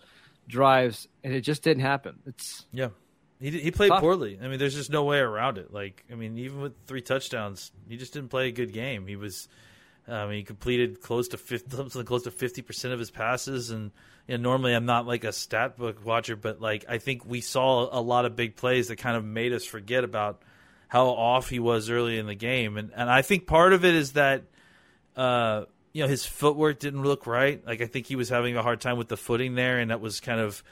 drives, 0.48 1.08
and 1.24 1.34
it 1.34 1.42
just 1.42 1.64
didn't 1.64 1.82
happen. 1.82 2.20
It's 2.26 2.66
yeah. 2.72 2.90
He 3.40 3.52
he 3.52 3.72
played 3.72 3.90
tough. 3.90 4.02
poorly. 4.02 4.40
I 4.42 4.48
mean, 4.48 4.60
there's 4.60 4.76
just 4.76 4.90
no 4.90 5.04
way 5.04 5.20
around 5.20 5.58
it. 5.58 5.74
Like, 5.74 6.04
I 6.12 6.16
mean, 6.16 6.38
even 6.38 6.62
with 6.62 6.74
three 6.86 7.02
touchdowns, 7.02 7.72
he 7.90 7.98
just 7.98 8.14
didn't 8.14 8.30
play 8.30 8.48
a 8.48 8.52
good 8.52 8.72
game. 8.72 9.08
He 9.08 9.16
was 9.16 9.48
um, 10.08 10.32
he 10.32 10.44
completed 10.44 11.02
close 11.02 11.30
to 11.30 11.38
50, 11.38 11.70
something 11.76 12.06
close 12.06 12.24
to 12.24 12.32
fifty 12.32 12.62
percent 12.62 12.94
of 12.94 13.00
his 13.00 13.12
passes, 13.12 13.70
and 13.70 13.92
you 14.28 14.38
know, 14.38 14.44
normally 14.44 14.74
I'm 14.74 14.86
not 14.86 15.08
like 15.08 15.24
a 15.24 15.32
stat 15.32 15.78
book 15.78 16.06
watcher, 16.06 16.36
but 16.36 16.62
like 16.62 16.86
I 16.90 16.98
think 16.98 17.26
we 17.26 17.42
saw 17.42 17.90
a 17.92 18.02
lot 18.02 18.26
of 18.26 18.36
big 18.36 18.56
plays 18.56 18.90
that 18.90 18.98
kind 18.98 19.16
of 19.16 19.24
made 19.24 19.54
us 19.54 19.66
forget 19.66 20.04
about 20.04 20.42
how 20.88 21.08
off 21.08 21.50
he 21.50 21.60
was 21.60 21.90
early 21.90 22.18
in 22.18 22.28
the 22.28 22.36
game, 22.36 22.78
and 22.78 22.92
and 22.96 23.10
I 23.10 23.22
think 23.22 23.48
part 23.48 23.74
of 23.74 23.86
it 23.86 23.96
is 23.96 24.14
that. 24.14 24.44
Uh, 25.16 25.66
you 25.94 26.02
know 26.02 26.10
his 26.10 26.26
footwork 26.26 26.80
didn't 26.80 27.04
look 27.04 27.28
right. 27.28 27.64
Like 27.64 27.80
I 27.80 27.86
think 27.86 28.08
he 28.08 28.16
was 28.16 28.28
having 28.28 28.58
a 28.58 28.64
hard 28.64 28.82
time 28.82 28.98
with 28.98 29.10
the 29.10 29.16
footing 29.16 29.54
there, 29.54 29.78
and 29.78 29.92
that 29.92 30.02
was 30.02 30.20
kind 30.22 30.40
of 30.40 30.64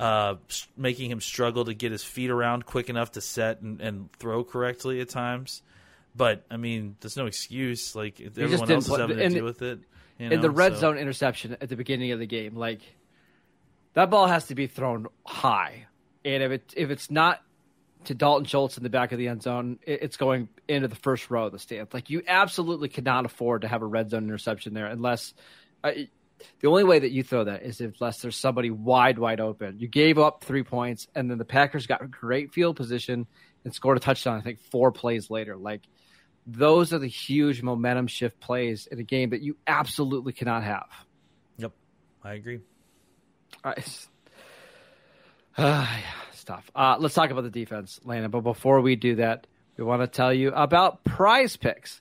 uh, 0.00 0.36
making 0.74 1.10
him 1.10 1.20
struggle 1.20 1.66
to 1.66 1.74
get 1.74 1.92
his 1.92 2.02
feet 2.02 2.30
around 2.30 2.64
quick 2.64 2.88
enough 2.88 3.12
to 3.12 3.20
set 3.20 3.60
and, 3.60 3.82
and 3.82 4.10
throw 4.14 4.42
correctly 4.42 5.02
at 5.02 5.10
times. 5.10 5.62
But 6.14 6.44
I 6.50 6.56
mean, 6.56 6.96
there's 7.00 7.16
no 7.16 7.26
excuse. 7.26 7.94
Like 7.94 8.20
everyone 8.20 8.70
else 8.70 8.88
is 8.88 8.96
having 8.96 9.16
to 9.16 9.28
deal 9.28 9.44
with 9.44 9.62
it. 9.62 9.80
You 10.18 10.28
know, 10.28 10.34
in 10.34 10.40
the 10.40 10.50
red 10.50 10.74
so. 10.74 10.80
zone 10.80 10.98
interception 10.98 11.56
at 11.60 11.68
the 11.68 11.76
beginning 11.76 12.12
of 12.12 12.18
the 12.18 12.26
game, 12.26 12.54
like 12.54 12.80
that 13.94 14.10
ball 14.10 14.26
has 14.26 14.46
to 14.48 14.54
be 14.54 14.66
thrown 14.66 15.06
high, 15.24 15.86
and 16.24 16.42
if 16.42 16.52
it 16.52 16.74
if 16.76 16.90
it's 16.90 17.10
not 17.10 17.42
to 18.04 18.14
Dalton 18.14 18.44
Schultz 18.44 18.76
in 18.76 18.82
the 18.82 18.90
back 18.90 19.12
of 19.12 19.18
the 19.18 19.28
end 19.28 19.42
zone, 19.42 19.78
it's 19.82 20.16
going 20.16 20.48
into 20.68 20.88
the 20.88 20.96
first 20.96 21.30
row 21.30 21.46
of 21.46 21.52
the 21.52 21.58
stands. 21.58 21.92
Like 21.94 22.10
you 22.10 22.22
absolutely 22.26 22.88
cannot 22.88 23.24
afford 23.24 23.62
to 23.62 23.68
have 23.68 23.82
a 23.82 23.86
red 23.86 24.10
zone 24.10 24.24
interception 24.24 24.74
there 24.74 24.86
unless. 24.86 25.34
Uh, 25.82 25.92
the 26.60 26.68
only 26.68 26.84
way 26.84 26.98
that 26.98 27.10
you 27.10 27.22
throw 27.22 27.44
that 27.44 27.64
is 27.64 27.82
unless 27.82 28.22
there's 28.22 28.36
somebody 28.36 28.70
wide, 28.70 29.18
wide 29.18 29.40
open. 29.40 29.78
You 29.78 29.88
gave 29.88 30.18
up 30.18 30.42
three 30.42 30.62
points, 30.62 31.06
and 31.14 31.30
then 31.30 31.36
the 31.36 31.44
Packers 31.44 31.86
got 31.86 32.10
great 32.10 32.54
field 32.54 32.76
position 32.76 33.26
and 33.64 33.74
scored 33.74 33.98
a 33.98 34.00
touchdown. 34.00 34.38
I 34.38 34.40
think 34.40 34.58
four 34.70 34.90
plays 34.90 35.30
later. 35.30 35.56
Like 35.56 35.82
those 36.46 36.92
are 36.92 36.98
the 36.98 37.06
huge 37.06 37.62
momentum 37.62 38.06
shift 38.06 38.40
plays 38.40 38.86
in 38.86 38.98
a 38.98 39.02
game 39.02 39.30
that 39.30 39.42
you 39.42 39.56
absolutely 39.66 40.32
cannot 40.32 40.62
have. 40.62 40.88
Yep, 41.58 41.72
I 42.24 42.34
agree. 42.34 42.60
All 43.64 43.72
right. 43.72 44.06
Uh, 45.56 45.62
yeah, 46.00 46.00
stuff. 46.32 46.70
Uh, 46.74 46.96
let's 46.98 47.14
talk 47.14 47.30
about 47.30 47.44
the 47.44 47.50
defense, 47.50 48.00
Landon. 48.04 48.30
But 48.30 48.40
before 48.40 48.80
we 48.80 48.96
do 48.96 49.16
that, 49.16 49.46
we 49.76 49.84
want 49.84 50.02
to 50.02 50.06
tell 50.06 50.32
you 50.32 50.50
about 50.50 51.04
Prize 51.04 51.56
Picks. 51.56 52.00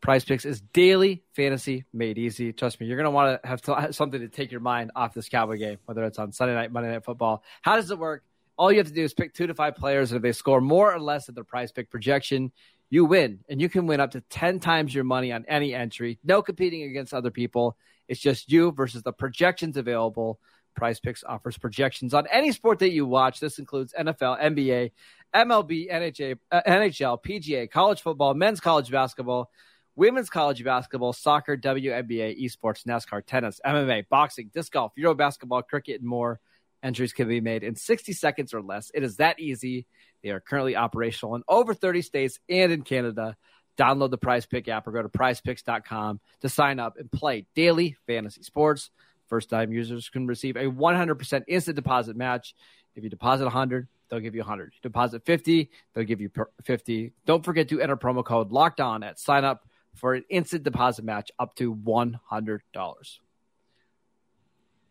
Prize 0.00 0.24
Picks 0.24 0.44
is 0.44 0.60
daily 0.60 1.22
fantasy 1.34 1.84
made 1.92 2.18
easy. 2.18 2.52
Trust 2.52 2.80
me, 2.80 2.86
you're 2.86 2.96
going 2.96 3.04
to 3.04 3.10
want 3.10 3.40
to 3.42 3.48
have 3.48 3.94
something 3.94 4.20
to 4.20 4.28
take 4.28 4.50
your 4.50 4.60
mind 4.60 4.90
off 4.96 5.14
this 5.14 5.28
Cowboy 5.28 5.58
game, 5.58 5.78
whether 5.84 6.02
it's 6.04 6.18
on 6.18 6.32
Sunday 6.32 6.54
night, 6.54 6.72
Monday 6.72 6.90
night 6.90 7.04
football. 7.04 7.44
How 7.62 7.76
does 7.76 7.90
it 7.90 7.98
work? 7.98 8.24
All 8.58 8.70
you 8.72 8.78
have 8.78 8.88
to 8.88 8.92
do 8.92 9.04
is 9.04 9.14
pick 9.14 9.32
two 9.32 9.46
to 9.46 9.54
five 9.54 9.76
players, 9.76 10.10
and 10.10 10.16
if 10.16 10.22
they 10.22 10.32
score 10.32 10.60
more 10.60 10.92
or 10.92 11.00
less 11.00 11.26
than 11.26 11.36
their 11.36 11.44
prize 11.44 11.72
pick 11.72 11.88
projection, 11.88 12.52
you 12.92 13.06
win. 13.06 13.38
And 13.48 13.58
you 13.58 13.70
can 13.70 13.86
win 13.86 14.00
up 14.00 14.10
to 14.10 14.20
10 14.20 14.60
times 14.60 14.94
your 14.94 15.02
money 15.02 15.32
on 15.32 15.46
any 15.48 15.74
entry. 15.74 16.18
No 16.22 16.42
competing 16.42 16.82
against 16.82 17.14
other 17.14 17.30
people. 17.30 17.74
It's 18.06 18.20
just 18.20 18.52
you 18.52 18.70
versus 18.70 19.02
the 19.02 19.14
projections 19.14 19.78
available. 19.78 20.38
Prize 20.76 21.00
Picks 21.00 21.24
offers 21.24 21.56
projections 21.56 22.12
on 22.12 22.26
any 22.30 22.52
sport 22.52 22.80
that 22.80 22.90
you 22.90 23.06
watch. 23.06 23.40
This 23.40 23.58
includes 23.58 23.94
NFL, 23.98 24.42
NBA, 24.42 24.92
MLB, 25.34 25.90
NHA, 25.90 26.38
uh, 26.50 26.60
NHL, 26.66 27.22
PGA, 27.22 27.70
college 27.70 28.02
football, 28.02 28.34
men's 28.34 28.60
college 28.60 28.90
basketball, 28.90 29.50
women's 29.96 30.28
college 30.28 30.62
basketball, 30.62 31.14
soccer, 31.14 31.56
WNBA, 31.56 32.44
esports, 32.44 32.84
NASCAR, 32.84 33.24
tennis, 33.24 33.58
MMA, 33.64 34.06
boxing, 34.10 34.50
disc 34.52 34.70
golf, 34.70 34.92
Euro 34.96 35.14
basketball, 35.14 35.62
cricket, 35.62 36.00
and 36.02 36.08
more. 36.08 36.40
Entries 36.82 37.12
can 37.12 37.28
be 37.28 37.40
made 37.40 37.62
in 37.62 37.76
60 37.76 38.12
seconds 38.12 38.52
or 38.52 38.60
less. 38.60 38.90
It 38.94 39.02
is 39.02 39.16
that 39.16 39.38
easy. 39.38 39.86
They 40.22 40.30
are 40.30 40.40
currently 40.40 40.76
operational 40.76 41.36
in 41.36 41.42
over 41.48 41.74
30 41.74 42.02
states 42.02 42.38
and 42.48 42.72
in 42.72 42.82
Canada. 42.82 43.36
Download 43.78 44.10
the 44.10 44.18
Prize 44.18 44.46
Pick 44.46 44.68
app 44.68 44.86
or 44.86 44.92
go 44.92 45.02
to 45.02 45.08
prizepicks.com 45.08 46.20
to 46.40 46.48
sign 46.48 46.78
up 46.78 46.96
and 46.98 47.10
play 47.10 47.46
daily 47.54 47.96
fantasy 48.06 48.42
sports. 48.42 48.90
First 49.28 49.48
time 49.48 49.72
users 49.72 50.10
can 50.10 50.26
receive 50.26 50.56
a 50.56 50.64
100% 50.64 51.42
instant 51.48 51.76
deposit 51.76 52.16
match. 52.16 52.54
If 52.94 53.02
you 53.02 53.08
deposit 53.08 53.44
100, 53.44 53.88
they'll 54.10 54.20
give 54.20 54.34
you 54.34 54.42
100. 54.42 54.74
Deposit 54.82 55.24
50, 55.24 55.70
they'll 55.94 56.04
give 56.04 56.20
you 56.20 56.30
50. 56.64 57.12
Don't 57.24 57.44
forget 57.44 57.68
to 57.70 57.80
enter 57.80 57.96
promo 57.96 58.24
code 58.24 58.52
locked 58.52 58.80
on 58.80 59.02
at 59.02 59.18
sign 59.18 59.44
up 59.44 59.66
for 59.94 60.14
an 60.14 60.24
instant 60.28 60.64
deposit 60.64 61.04
match 61.04 61.30
up 61.38 61.54
to 61.56 61.74
$100. 61.74 62.60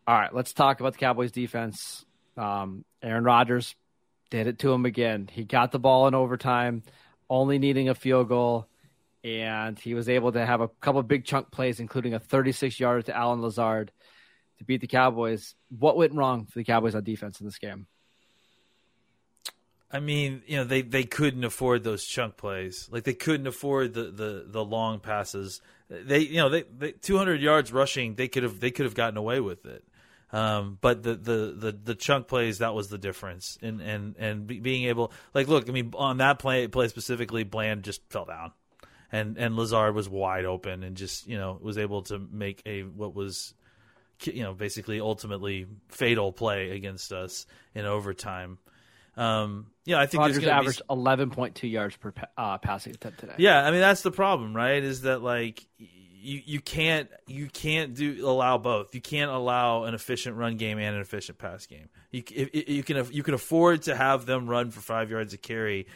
All 0.06 0.18
right, 0.18 0.34
let's 0.34 0.52
talk 0.52 0.80
about 0.80 0.94
the 0.94 0.98
Cowboys 0.98 1.30
defense. 1.30 2.04
Um, 2.36 2.84
Aaron 3.02 3.24
Rodgers 3.24 3.76
did 4.30 4.46
it 4.46 4.58
to 4.60 4.72
him 4.72 4.84
again. 4.84 5.28
He 5.30 5.44
got 5.44 5.70
the 5.70 5.78
ball 5.78 6.08
in 6.08 6.14
overtime, 6.14 6.82
only 7.30 7.58
needing 7.58 7.88
a 7.88 7.94
field 7.94 8.28
goal, 8.28 8.66
and 9.22 9.78
he 9.78 9.94
was 9.94 10.08
able 10.08 10.32
to 10.32 10.44
have 10.44 10.60
a 10.60 10.68
couple 10.68 11.02
big 11.04 11.24
chunk 11.24 11.52
plays, 11.52 11.78
including 11.78 12.14
a 12.14 12.18
36 12.18 12.80
yarder 12.80 13.02
to 13.02 13.16
Allen 13.16 13.42
Lazard 13.42 13.92
to 14.58 14.64
beat 14.64 14.80
the 14.80 14.88
Cowboys. 14.88 15.54
What 15.78 15.96
went 15.96 16.14
wrong 16.14 16.46
for 16.46 16.58
the 16.58 16.64
Cowboys 16.64 16.96
on 16.96 17.04
defense 17.04 17.40
in 17.40 17.46
this 17.46 17.58
game? 17.58 17.86
I 19.92 20.00
mean, 20.00 20.42
you 20.46 20.56
know, 20.56 20.64
they, 20.64 20.80
they 20.82 21.04
couldn't 21.04 21.44
afford 21.44 21.84
those 21.84 22.04
chunk 22.04 22.38
plays. 22.38 22.88
Like 22.90 23.04
they 23.04 23.12
couldn't 23.12 23.46
afford 23.46 23.92
the, 23.92 24.04
the, 24.04 24.44
the 24.48 24.64
long 24.64 25.00
passes. 25.00 25.60
They 25.90 26.20
you 26.20 26.38
know 26.38 26.48
they, 26.48 26.62
they 26.62 26.92
200 26.92 27.42
yards 27.42 27.70
rushing. 27.72 28.14
They 28.14 28.26
could 28.26 28.44
have 28.44 28.58
they 28.60 28.70
could 28.70 28.86
have 28.86 28.94
gotten 28.94 29.18
away 29.18 29.40
with 29.40 29.66
it. 29.66 29.84
Um, 30.32 30.78
but 30.80 31.02
the, 31.02 31.14
the, 31.14 31.54
the, 31.56 31.78
the 31.84 31.94
chunk 31.94 32.26
plays 32.26 32.58
that 32.58 32.74
was 32.74 32.88
the 32.88 32.96
difference, 32.96 33.58
and 33.60 33.82
and 33.82 34.16
and 34.18 34.46
being 34.46 34.84
able 34.84 35.12
like 35.34 35.46
look, 35.46 35.68
I 35.68 35.72
mean 35.72 35.92
on 35.94 36.18
that 36.18 36.38
play 36.38 36.66
play 36.68 36.88
specifically, 36.88 37.44
Bland 37.44 37.82
just 37.84 38.00
fell 38.08 38.24
down, 38.24 38.52
and 39.10 39.36
and 39.36 39.56
Lazard 39.56 39.94
was 39.94 40.08
wide 40.08 40.46
open 40.46 40.84
and 40.84 40.96
just 40.96 41.26
you 41.26 41.36
know 41.36 41.58
was 41.60 41.76
able 41.76 42.02
to 42.04 42.18
make 42.18 42.62
a 42.64 42.80
what 42.82 43.14
was 43.14 43.52
you 44.22 44.42
know 44.42 44.54
basically 44.54 45.00
ultimately 45.00 45.66
fatal 45.88 46.32
play 46.32 46.70
against 46.70 47.12
us 47.12 47.44
in 47.74 47.84
overtime. 47.84 48.56
Um, 49.14 49.66
yeah, 49.84 50.00
I 50.00 50.06
think 50.06 50.22
Rodgers 50.22 50.46
averaged 50.46 50.78
be... 50.78 50.84
eleven 50.88 51.28
point 51.28 51.56
two 51.56 51.68
yards 51.68 51.96
per 51.96 52.14
uh, 52.38 52.56
passing 52.56 52.94
attempt 52.94 53.20
today. 53.20 53.34
Yeah, 53.36 53.62
I 53.62 53.70
mean 53.70 53.80
that's 53.80 54.00
the 54.00 54.10
problem, 54.10 54.56
right? 54.56 54.82
Is 54.82 55.02
that 55.02 55.20
like 55.22 55.66
you 56.22 56.40
you 56.44 56.60
can't 56.60 57.10
you 57.26 57.48
can't 57.48 57.94
do 57.94 58.26
allow 58.26 58.56
both. 58.56 58.94
You 58.94 59.00
can't 59.00 59.30
allow 59.30 59.84
an 59.84 59.94
efficient 59.94 60.36
run 60.36 60.56
game 60.56 60.78
and 60.78 60.94
an 60.94 61.00
efficient 61.00 61.38
pass 61.38 61.66
game. 61.66 61.88
You 62.10 62.22
you 62.52 62.82
can 62.82 63.04
you 63.10 63.22
can 63.22 63.34
afford 63.34 63.82
to 63.82 63.96
have 63.96 64.24
them 64.24 64.46
run 64.46 64.70
for 64.70 64.80
five 64.80 65.10
yards 65.10 65.34
a 65.34 65.38
carry 65.38 65.86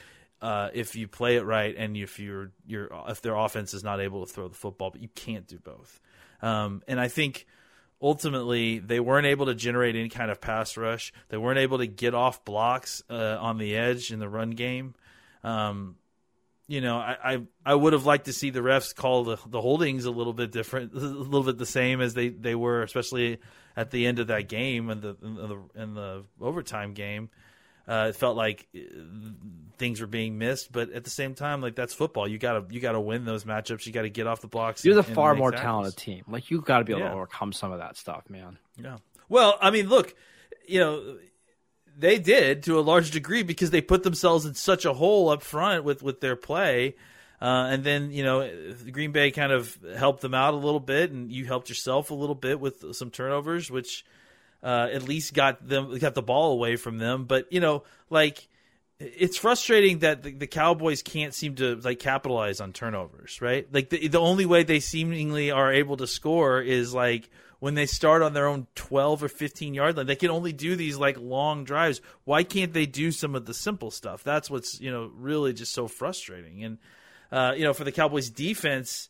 uh, 0.43 0.71
if 0.75 0.97
you 0.97 1.07
play 1.09 1.37
it 1.37 1.45
right 1.45 1.75
and 1.77 1.97
if 1.97 2.19
you're 2.19 2.51
your 2.67 2.91
if 3.09 3.23
their 3.23 3.37
offense 3.37 3.73
is 3.73 3.85
not 3.85 4.01
able 4.01 4.27
to 4.27 4.33
throw 4.33 4.49
the 4.49 4.55
football, 4.55 4.91
but 4.91 5.01
you 5.01 5.09
can't 5.15 5.47
do 5.47 5.59
both. 5.59 6.01
Um, 6.43 6.83
and 6.89 7.01
I 7.01 7.09
think 7.09 7.47
ultimately 8.03 8.79
they 8.81 9.01
weren't 9.01 9.27
able 9.27 9.47
to 9.47 9.55
generate 9.55 9.95
any 9.95 10.09
kind 10.09 10.31
of 10.31 10.41
pass 10.41 10.77
rush. 10.77 11.13
They 11.29 11.37
weren't 11.37 11.59
able 11.59 11.79
to 11.79 11.87
get 11.87 12.15
off 12.15 12.45
blocks 12.45 13.03
uh, 13.09 13.39
on 13.41 13.59
the 13.59 13.77
edge 13.77 14.13
in 14.13 14.19
the 14.19 14.29
run 14.29 14.51
game. 14.51 14.95
Um, 15.45 15.97
you 16.69 16.81
know, 16.81 16.97
I, 16.97 17.17
I, 17.23 17.43
I 17.65 17.75
would 17.75 17.93
have 17.93 18.07
liked 18.07 18.27
to 18.27 18.33
see 18.33 18.51
the 18.51 18.61
refs 18.61 18.95
call 18.95 19.25
the, 19.25 19.39
the 19.47 19.61
holdings 19.61 20.05
a 20.05 20.11
little 20.11 20.33
bit 20.33 20.51
different, 20.51 20.93
a 20.95 20.99
little 20.99 21.45
bit 21.45 21.59
the 21.59 21.67
same 21.67 22.01
as 22.01 22.15
they, 22.15 22.29
they 22.29 22.55
were, 22.55 22.83
especially 22.83 23.39
at 23.77 23.91
the 23.91 24.07
end 24.07 24.19
of 24.19 24.29
that 24.29 24.49
game 24.49 24.91
and 24.91 25.03
the 25.03 25.17
in 25.23 25.35
the, 25.35 25.83
in 25.83 25.95
the 25.95 26.25
overtime 26.41 26.95
game. 26.95 27.31
Uh, 27.89 28.07
it 28.09 28.17
felt 28.17 28.37
like 28.37 28.67
uh, 28.75 28.81
things 29.79 30.01
were 30.01 30.09
being 30.09 30.39
missed, 30.39 30.73
but 30.73 30.91
at 30.91 31.05
the 31.05 31.11
same 31.11 31.35
time, 31.35 31.61
like 31.61 31.77
that's 31.77 31.95
football. 31.95 32.27
You 32.27 32.37
gotta 32.37 32.65
you 32.69 32.81
gotta 32.81 33.01
win 33.01 33.25
those 33.25 33.45
matchups. 33.45 33.87
You 33.87 33.93
got 33.93 34.03
to 34.03 34.11
get 34.11 34.27
off 34.27 34.41
the 34.41 34.49
blocks. 34.49 34.85
You're 34.85 34.97
the 34.97 35.05
far 35.05 35.37
more 35.37 35.53
talented 35.53 35.97
team. 35.97 36.25
Like 36.27 36.51
you 36.51 36.61
got 36.61 36.81
to 36.81 36.85
be 36.85 36.93
able 36.93 37.03
yeah. 37.03 37.11
to 37.11 37.15
overcome 37.15 37.53
some 37.53 37.71
of 37.71 37.79
that 37.79 37.97
stuff, 37.97 38.29
man. 38.29 38.59
Yeah. 38.77 38.97
Well, 39.29 39.57
I 39.61 39.71
mean, 39.71 39.89
look, 39.89 40.17
you 40.67 40.81
know, 40.81 41.19
they 41.99 42.19
did 42.19 42.63
to 42.65 42.79
a 42.79 42.83
large 42.83 43.11
degree 43.11 43.43
because 43.43 43.71
they 43.71 43.81
put 43.81 44.03
themselves 44.03 44.45
in 44.45 44.55
such 44.55 44.85
a 44.85 44.93
hole 44.93 45.31
up 45.31 45.43
front 45.43 45.85
with 45.85 46.03
with 46.03 46.21
their 46.21 46.37
play. 46.37 46.95
Uh, 47.41 47.69
and 47.71 47.85
then 47.85 48.11
you 48.11 48.25
know 48.25 48.51
Green 48.91 49.13
Bay 49.13 49.31
kind 49.31 49.53
of 49.53 49.77
helped 49.97 50.23
them 50.23 50.35
out 50.35 50.55
a 50.55 50.57
little 50.57 50.81
bit, 50.81 51.11
and 51.11 51.31
you 51.31 51.45
helped 51.45 51.69
yourself 51.69 52.11
a 52.11 52.15
little 52.15 52.35
bit 52.35 52.61
with 52.61 52.95
some 52.95 53.11
turnovers, 53.11 53.71
which 53.71 54.05
uh, 54.63 54.89
at 54.93 55.03
least 55.03 55.35
got 55.35 55.67
them 55.67 55.97
got 55.99 56.15
the 56.15 56.23
ball 56.23 56.53
away 56.53 56.77
from 56.77 56.99
them. 56.99 57.25
But 57.25 57.53
you 57.53 57.61
know, 57.61 57.85
like 58.09 58.49
it's 58.99 59.37
frustrating 59.37 59.99
that 59.99 60.23
the, 60.23 60.33
the, 60.33 60.47
Cowboys 60.47 61.03
can't 61.03 61.35
seem 61.35 61.55
to 61.57 61.77
like 61.77 61.99
capitalize 61.99 62.63
on 62.63 62.73
turnovers, 62.73 63.43
right? 63.43 63.67
Like 63.71 63.91
the 63.91 64.09
the 64.09 64.21
only 64.21 64.47
way 64.47 64.63
they 64.63 64.81
seemingly 64.81 65.51
are 65.51 65.73
able 65.73 65.99
to 65.99 66.07
score 66.07 66.63
is 66.63 66.95
like 66.95 67.29
when 67.59 67.75
they 67.75 67.87
start 67.87 68.23
on 68.23 68.35
their 68.35 68.47
own 68.47 68.67
12 68.75 69.23
or 69.23 69.29
15 69.29 69.75
yard 69.75 69.97
line. 69.97 70.07
They 70.07 70.17
can 70.17 70.31
only 70.31 70.53
do 70.53 70.77
these 70.77 70.97
like 70.97 71.17
long 71.19 71.65
drives. 71.65 72.01
Why 72.25 72.43
can't 72.43 72.73
they 72.73 72.87
do 72.87 73.11
some 73.13 73.35
of 73.35 73.47
the 73.47 73.55
simple 73.55 73.91
stuff? 73.91 74.23
That's 74.23 74.51
what's, 74.51 74.81
you 74.81 74.91
know, 74.91 75.11
really 75.15 75.53
just 75.53 75.73
so 75.73 75.89
frustrating. 75.89 76.65
And 76.65 76.79
uh, 77.33 77.55
you 77.57 77.65
know, 77.65 77.73
for 77.73 77.85
the 77.85 77.93
Cowboys 77.93 78.31
defense, 78.31 79.09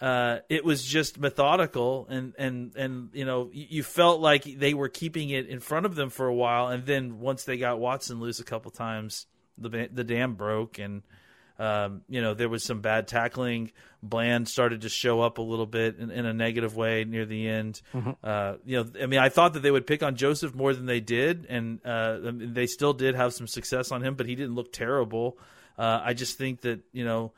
uh, 0.00 0.40
it 0.48 0.64
was 0.64 0.84
just 0.84 1.18
methodical 1.18 2.06
and 2.10 2.34
and 2.36 2.76
and 2.76 3.08
you 3.12 3.24
know 3.24 3.48
you 3.52 3.82
felt 3.82 4.20
like 4.20 4.42
they 4.44 4.74
were 4.74 4.88
keeping 4.88 5.30
it 5.30 5.46
in 5.46 5.60
front 5.60 5.86
of 5.86 5.94
them 5.94 6.10
for 6.10 6.26
a 6.26 6.34
while 6.34 6.68
and 6.68 6.84
then 6.84 7.20
once 7.20 7.44
they 7.44 7.56
got 7.56 7.78
Watson 7.78 8.18
loose 8.20 8.40
a 8.40 8.44
couple 8.44 8.70
times 8.70 9.26
the 9.56 9.88
the 9.90 10.04
dam 10.04 10.34
broke 10.34 10.78
and 10.78 11.02
um, 11.58 12.02
you 12.08 12.20
know 12.20 12.34
there 12.34 12.48
was 12.48 12.64
some 12.64 12.80
bad 12.80 13.08
tackling 13.08 13.72
Bland 14.02 14.48
started 14.48 14.82
to 14.82 14.88
show 14.88 15.20
up 15.20 15.38
a 15.38 15.42
little 15.42 15.66
bit 15.66 15.98
in, 15.98 16.10
in 16.10 16.26
a 16.26 16.32
negative 16.32 16.76
way 16.76 17.04
near 17.04 17.24
the 17.24 17.48
end 17.48 17.80
mm-hmm. 17.92 18.10
uh, 18.22 18.54
you 18.64 18.76
know 18.76 18.90
I 19.00 19.06
mean 19.06 19.20
I 19.20 19.28
thought 19.28 19.54
that 19.54 19.60
they 19.60 19.70
would 19.70 19.86
pick 19.86 20.02
on 20.02 20.16
Joseph 20.16 20.54
more 20.54 20.74
than 20.74 20.86
they 20.86 21.00
did 21.00 21.46
and 21.48 21.84
uh, 21.84 22.18
they 22.22 22.66
still 22.66 22.92
did 22.92 23.14
have 23.14 23.32
some 23.34 23.46
success 23.46 23.92
on 23.92 24.02
him 24.02 24.14
but 24.14 24.26
he 24.26 24.34
didn't 24.34 24.54
look 24.54 24.72
terrible 24.72 25.38
uh, 25.78 26.00
I 26.04 26.14
just 26.14 26.38
think 26.38 26.62
that 26.62 26.80
you 26.92 27.04
know 27.04 27.32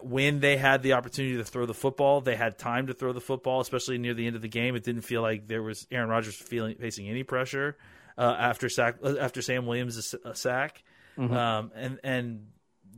when 0.00 0.40
they 0.40 0.56
had 0.56 0.82
the 0.82 0.94
opportunity 0.94 1.36
to 1.36 1.44
throw 1.44 1.66
the 1.66 1.74
football, 1.74 2.20
they 2.20 2.36
had 2.36 2.58
time 2.58 2.86
to 2.86 2.94
throw 2.94 3.12
the 3.12 3.20
football, 3.20 3.60
especially 3.60 3.98
near 3.98 4.14
the 4.14 4.26
end 4.26 4.36
of 4.36 4.42
the 4.42 4.48
game. 4.48 4.74
It 4.74 4.84
didn't 4.84 5.02
feel 5.02 5.20
like 5.20 5.46
there 5.46 5.62
was 5.62 5.86
Aaron 5.90 6.08
Rodgers 6.08 6.34
feeling 6.34 6.76
facing 6.76 7.08
any 7.08 7.24
pressure 7.24 7.76
uh, 8.16 8.34
after 8.38 8.68
sack 8.68 8.96
after 9.04 9.42
Sam 9.42 9.66
Williams' 9.66 10.14
sack, 10.34 10.82
mm-hmm. 11.18 11.34
um, 11.34 11.72
and 11.74 12.00
and 12.02 12.46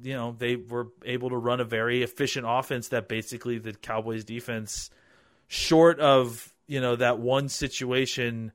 you 0.02 0.14
know 0.14 0.34
they 0.36 0.56
were 0.56 0.88
able 1.04 1.30
to 1.30 1.36
run 1.36 1.60
a 1.60 1.64
very 1.64 2.02
efficient 2.02 2.46
offense 2.48 2.88
that 2.88 3.08
basically 3.08 3.58
the 3.58 3.72
Cowboys 3.72 4.24
defense, 4.24 4.90
short 5.48 6.00
of 6.00 6.52
you 6.66 6.80
know 6.80 6.96
that 6.96 7.18
one 7.18 7.48
situation. 7.48 8.52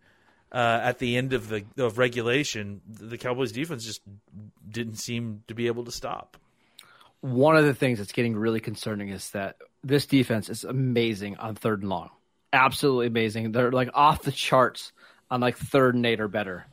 Uh, 0.52 0.80
at 0.82 0.98
the 0.98 1.16
end 1.16 1.34
of 1.34 1.48
the 1.48 1.64
of 1.78 2.00
regulation, 2.00 2.82
the 2.88 3.20
Cowboys 3.20 3.52
defense 3.52 3.86
just 3.86 4.02
didn't 4.68 4.96
seem 4.96 5.44
to 5.48 5.54
be 5.54 5.68
able 5.68 5.86
to 5.86 5.92
stop 5.92 6.38
one 7.22 7.58
of 7.58 7.66
the 7.66 7.74
things 7.74 8.00
that's 8.00 8.12
getting 8.12 8.36
really 8.36 8.60
concerning 8.60 9.10
is 9.10 9.32
that 9.32 9.58
this 9.84 10.06
defense 10.06 10.50
is 10.50 10.64
amazing 10.64 11.38
on 11.38 11.56
third 11.56 11.82
and 11.82 11.90
long. 11.90 12.10
Absolutely 12.54 13.08
amazing. 13.08 13.52
They're 13.52 13.72
like 13.72 13.90
off 13.94 14.24
the 14.24 14.32
charts 14.32 14.92
on 15.30 15.42
like 15.42 15.58
third 15.58 15.96
and 15.96 16.06
eight 16.06 16.20
or 16.20 16.28
better. 16.28 16.66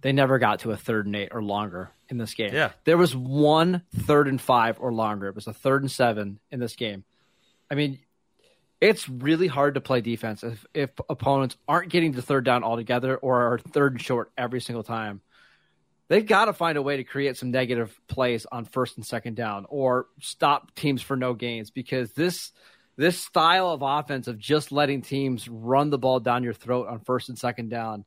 They 0.00 0.12
never 0.12 0.38
got 0.38 0.60
to 0.60 0.70
a 0.70 0.76
third 0.76 1.06
and 1.06 1.16
eight 1.16 1.30
or 1.32 1.42
longer 1.42 1.90
in 2.08 2.18
this 2.18 2.34
game. 2.34 2.54
Yeah. 2.54 2.72
There 2.84 2.96
was 2.96 3.14
one 3.14 3.82
third 3.94 4.28
and 4.28 4.40
five 4.40 4.78
or 4.80 4.92
longer. 4.92 5.28
It 5.28 5.34
was 5.34 5.46
a 5.46 5.52
third 5.52 5.82
and 5.82 5.90
seven 5.90 6.38
in 6.50 6.60
this 6.60 6.76
game. 6.76 7.04
I 7.70 7.74
mean, 7.74 7.98
it's 8.80 9.08
really 9.08 9.46
hard 9.46 9.74
to 9.74 9.80
play 9.80 10.00
defense 10.00 10.44
if, 10.44 10.66
if 10.74 10.90
opponents 11.08 11.56
aren't 11.66 11.90
getting 11.90 12.12
the 12.12 12.22
third 12.22 12.44
down 12.44 12.64
altogether 12.64 13.16
or 13.16 13.54
are 13.54 13.58
third 13.58 13.92
and 13.92 14.02
short 14.02 14.30
every 14.36 14.60
single 14.60 14.82
time 14.82 15.22
they've 16.08 16.26
got 16.26 16.46
to 16.46 16.52
find 16.52 16.78
a 16.78 16.82
way 16.82 16.96
to 16.96 17.04
create 17.04 17.36
some 17.36 17.50
negative 17.50 17.98
plays 18.08 18.46
on 18.50 18.64
first 18.64 18.96
and 18.96 19.06
second 19.06 19.36
down 19.36 19.66
or 19.68 20.06
stop 20.20 20.74
teams 20.74 21.02
for 21.02 21.16
no 21.16 21.34
gains 21.34 21.70
because 21.70 22.12
this 22.12 22.52
this 22.96 23.18
style 23.18 23.70
of 23.70 23.82
offense 23.82 24.28
of 24.28 24.38
just 24.38 24.70
letting 24.70 25.02
teams 25.02 25.48
run 25.48 25.90
the 25.90 25.98
ball 25.98 26.20
down 26.20 26.44
your 26.44 26.52
throat 26.52 26.86
on 26.88 27.00
first 27.00 27.28
and 27.28 27.38
second 27.38 27.68
down 27.68 28.04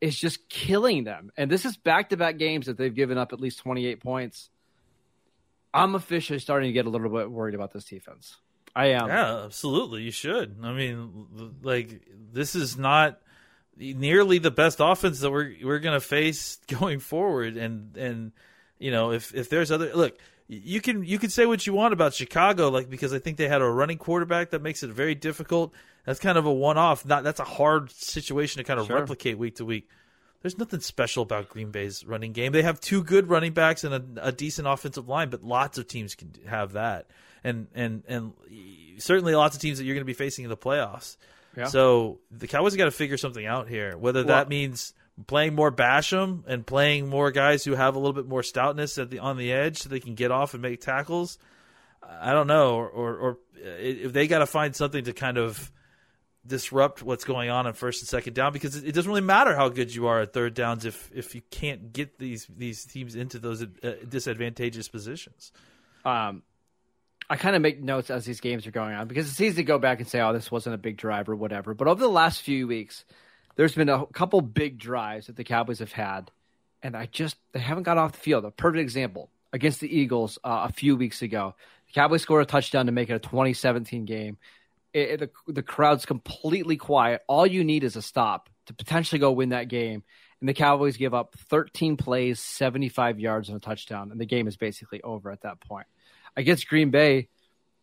is 0.00 0.18
just 0.18 0.48
killing 0.48 1.04
them. 1.04 1.30
And 1.36 1.50
this 1.50 1.64
is 1.64 1.76
back 1.76 2.10
to 2.10 2.16
back 2.16 2.38
games 2.38 2.66
that 2.66 2.76
they've 2.76 2.94
given 2.94 3.18
up 3.18 3.32
at 3.32 3.40
least 3.40 3.60
28 3.60 4.00
points. 4.00 4.50
I'm 5.72 5.94
officially 5.94 6.38
starting 6.38 6.68
to 6.68 6.72
get 6.72 6.86
a 6.86 6.90
little 6.90 7.08
bit 7.10 7.30
worried 7.30 7.54
about 7.54 7.72
this 7.72 7.84
defense. 7.84 8.36
I 8.76 8.86
am. 8.86 9.08
Yeah, 9.08 9.44
absolutely. 9.44 10.02
You 10.02 10.10
should. 10.10 10.56
I 10.62 10.72
mean, 10.72 11.26
like 11.62 12.02
this 12.32 12.54
is 12.54 12.76
not 12.76 13.20
nearly 13.76 14.38
the 14.38 14.50
best 14.50 14.78
offense 14.80 15.20
that 15.20 15.30
we're 15.30 15.54
we're 15.62 15.78
going 15.78 15.98
to 15.98 16.06
face 16.06 16.58
going 16.66 16.98
forward. 16.98 17.56
And 17.56 17.96
and 17.96 18.32
you 18.78 18.90
know 18.90 19.12
if 19.12 19.34
if 19.34 19.48
there's 19.48 19.70
other 19.70 19.94
look, 19.94 20.18
you 20.46 20.80
can 20.80 21.04
you 21.04 21.18
can 21.18 21.30
say 21.30 21.46
what 21.46 21.66
you 21.66 21.72
want 21.72 21.92
about 21.92 22.14
Chicago, 22.14 22.68
like 22.68 22.90
because 22.90 23.12
I 23.12 23.18
think 23.18 23.36
they 23.36 23.48
had 23.48 23.62
a 23.62 23.68
running 23.68 23.98
quarterback 23.98 24.50
that 24.50 24.62
makes 24.62 24.82
it 24.82 24.90
very 24.90 25.14
difficult. 25.14 25.72
That's 26.04 26.20
kind 26.20 26.36
of 26.36 26.44
a 26.44 26.52
one 26.52 26.76
off. 26.76 27.06
Not 27.06 27.24
that's 27.24 27.40
a 27.40 27.44
hard 27.44 27.90
situation 27.90 28.58
to 28.58 28.64
kind 28.64 28.78
of 28.78 28.86
sure. 28.86 28.96
replicate 28.96 29.38
week 29.38 29.56
to 29.56 29.64
week. 29.64 29.88
There's 30.42 30.58
nothing 30.58 30.80
special 30.80 31.22
about 31.22 31.48
Green 31.48 31.70
Bay's 31.70 32.04
running 32.04 32.32
game. 32.32 32.52
They 32.52 32.62
have 32.62 32.78
two 32.78 33.02
good 33.02 33.30
running 33.30 33.54
backs 33.54 33.84
and 33.84 34.18
a, 34.18 34.26
a 34.26 34.32
decent 34.32 34.68
offensive 34.68 35.08
line, 35.08 35.30
but 35.30 35.42
lots 35.42 35.78
of 35.78 35.88
teams 35.88 36.14
can 36.14 36.32
have 36.46 36.72
that, 36.72 37.06
and 37.42 37.68
and 37.74 38.02
and 38.06 38.32
certainly 38.98 39.34
lots 39.34 39.56
of 39.56 39.62
teams 39.62 39.78
that 39.78 39.84
you're 39.84 39.94
going 39.94 40.02
to 40.02 40.06
be 40.06 40.12
facing 40.12 40.44
in 40.44 40.50
the 40.50 40.56
playoffs. 40.56 41.16
Yeah. 41.56 41.66
So 41.66 42.18
the 42.30 42.46
Cowboys 42.46 42.76
got 42.76 42.84
to 42.84 42.90
figure 42.90 43.16
something 43.16 43.46
out 43.46 43.68
here. 43.68 43.96
Whether 43.96 44.20
well, 44.20 44.36
that 44.36 44.48
means 44.50 44.92
playing 45.26 45.54
more 45.54 45.70
Basham 45.70 46.42
and 46.46 46.66
playing 46.66 47.08
more 47.08 47.30
guys 47.30 47.64
who 47.64 47.74
have 47.74 47.94
a 47.94 47.98
little 47.98 48.12
bit 48.12 48.26
more 48.26 48.42
stoutness 48.42 49.00
at 49.00 49.10
the 49.10 49.20
on 49.20 49.36
the 49.36 49.52
edge, 49.52 49.78
so 49.78 49.88
they 49.88 50.00
can 50.00 50.14
get 50.14 50.30
off 50.30 50.54
and 50.54 50.62
make 50.62 50.80
tackles. 50.80 51.38
I 52.02 52.32
don't 52.32 52.46
know, 52.46 52.74
or 52.74 52.88
or, 52.88 53.16
or 53.16 53.38
if 53.56 54.12
they 54.12 54.26
got 54.26 54.40
to 54.40 54.46
find 54.46 54.74
something 54.74 55.04
to 55.04 55.12
kind 55.12 55.38
of 55.38 55.70
disrupt 56.46 57.02
what's 57.02 57.24
going 57.24 57.48
on 57.48 57.66
in 57.66 57.72
first 57.72 58.02
and 58.02 58.08
second 58.08 58.34
down 58.34 58.52
because 58.52 58.76
it, 58.76 58.92
doesn't 58.92 59.08
really 59.08 59.22
matter 59.22 59.56
how 59.56 59.70
good 59.70 59.94
you 59.94 60.06
are 60.06 60.20
at 60.20 60.32
third 60.34 60.52
downs 60.52 60.84
if 60.84 61.10
if 61.14 61.34
you 61.34 61.40
can't 61.50 61.92
get 61.92 62.18
these 62.18 62.46
these 62.54 62.84
teams 62.84 63.14
into 63.14 63.38
those 63.38 63.62
uh, 63.62 63.94
disadvantageous 64.08 64.88
positions. 64.88 65.52
Um, 66.04 66.42
I 67.30 67.36
kind 67.36 67.56
of 67.56 67.62
make 67.62 67.80
notes 67.82 68.10
as 68.10 68.26
these 68.26 68.40
games 68.40 68.66
are 68.66 68.70
going 68.70 68.94
on 68.94 69.08
because 69.08 69.30
it's 69.30 69.40
easy 69.40 69.56
to 69.56 69.64
go 69.64 69.78
back 69.78 70.00
and 70.00 70.08
say, 70.08 70.20
"Oh, 70.20 70.32
this 70.32 70.50
wasn't 70.50 70.74
a 70.74 70.78
big 70.78 70.98
drive 70.98 71.28
or 71.28 71.36
whatever." 71.36 71.72
But 71.72 71.88
over 71.88 72.00
the 72.00 72.08
last 72.08 72.42
few 72.42 72.66
weeks, 72.66 73.04
there's 73.56 73.74
been 73.74 73.88
a 73.88 74.06
couple 74.06 74.40
big 74.40 74.78
drives 74.78 75.26
that 75.26 75.36
the 75.36 75.44
Cowboys 75.44 75.78
have 75.78 75.92
had, 75.92 76.30
and 76.82 76.96
I 76.96 77.06
just 77.06 77.36
they 77.52 77.60
haven't 77.60 77.84
got 77.84 77.98
off 77.98 78.12
the 78.12 78.18
field. 78.18 78.44
A 78.44 78.50
perfect 78.50 78.80
example 78.80 79.30
against 79.52 79.80
the 79.80 79.96
Eagles 79.96 80.38
uh, 80.44 80.66
a 80.68 80.72
few 80.72 80.96
weeks 80.96 81.22
ago, 81.22 81.54
the 81.86 81.92
Cowboys 81.92 82.22
scored 82.22 82.42
a 82.42 82.46
touchdown 82.46 82.86
to 82.86 82.92
make 82.92 83.10
it 83.10 83.14
a 83.14 83.18
2017 83.18 84.04
game. 84.04 84.36
It, 84.92 85.22
it, 85.22 85.32
the, 85.46 85.52
the 85.52 85.62
crowd's 85.62 86.06
completely 86.06 86.76
quiet. 86.76 87.22
All 87.26 87.46
you 87.46 87.64
need 87.64 87.84
is 87.84 87.96
a 87.96 88.02
stop 88.02 88.48
to 88.66 88.74
potentially 88.74 89.18
go 89.18 89.32
win 89.32 89.50
that 89.50 89.68
game. 89.68 90.02
And 90.40 90.48
the 90.48 90.54
Cowboys 90.54 90.96
give 90.96 91.14
up 91.14 91.34
13 91.48 91.96
plays, 91.96 92.38
75 92.38 93.18
yards, 93.18 93.48
and 93.48 93.56
a 93.56 93.60
touchdown, 93.60 94.10
and 94.10 94.20
the 94.20 94.26
game 94.26 94.46
is 94.46 94.56
basically 94.56 95.00
over 95.02 95.30
at 95.30 95.42
that 95.42 95.60
point 95.60 95.86
against 96.36 96.68
Green 96.68 96.90
Bay, 96.90 97.28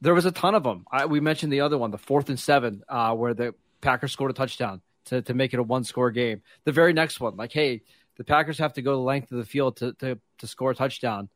there 0.01 0.13
was 0.13 0.25
a 0.25 0.31
ton 0.31 0.55
of 0.55 0.63
them. 0.63 0.85
I, 0.91 1.05
we 1.05 1.19
mentioned 1.19 1.53
the 1.53 1.61
other 1.61 1.77
one, 1.77 1.91
the 1.91 1.97
fourth 1.97 2.29
and 2.29 2.39
seven, 2.39 2.83
uh, 2.89 3.13
where 3.13 3.33
the 3.33 3.53
Packers 3.81 4.11
scored 4.11 4.31
a 4.31 4.33
touchdown 4.33 4.81
to, 5.05 5.21
to 5.21 5.33
make 5.33 5.53
it 5.53 5.59
a 5.59 5.63
one 5.63 5.83
score 5.83 6.11
game. 6.11 6.41
The 6.63 6.71
very 6.71 6.93
next 6.93 7.19
one, 7.19 7.35
like, 7.37 7.51
hey, 7.51 7.81
the 8.17 8.23
Packers 8.23 8.59
have 8.59 8.73
to 8.73 8.81
go 8.81 8.91
the 8.93 9.01
length 9.01 9.31
of 9.31 9.37
the 9.37 9.45
field 9.45 9.77
to, 9.77 9.93
to, 9.93 10.19
to 10.39 10.47
score 10.47 10.71
a 10.71 10.75
touchdown. 10.75 11.29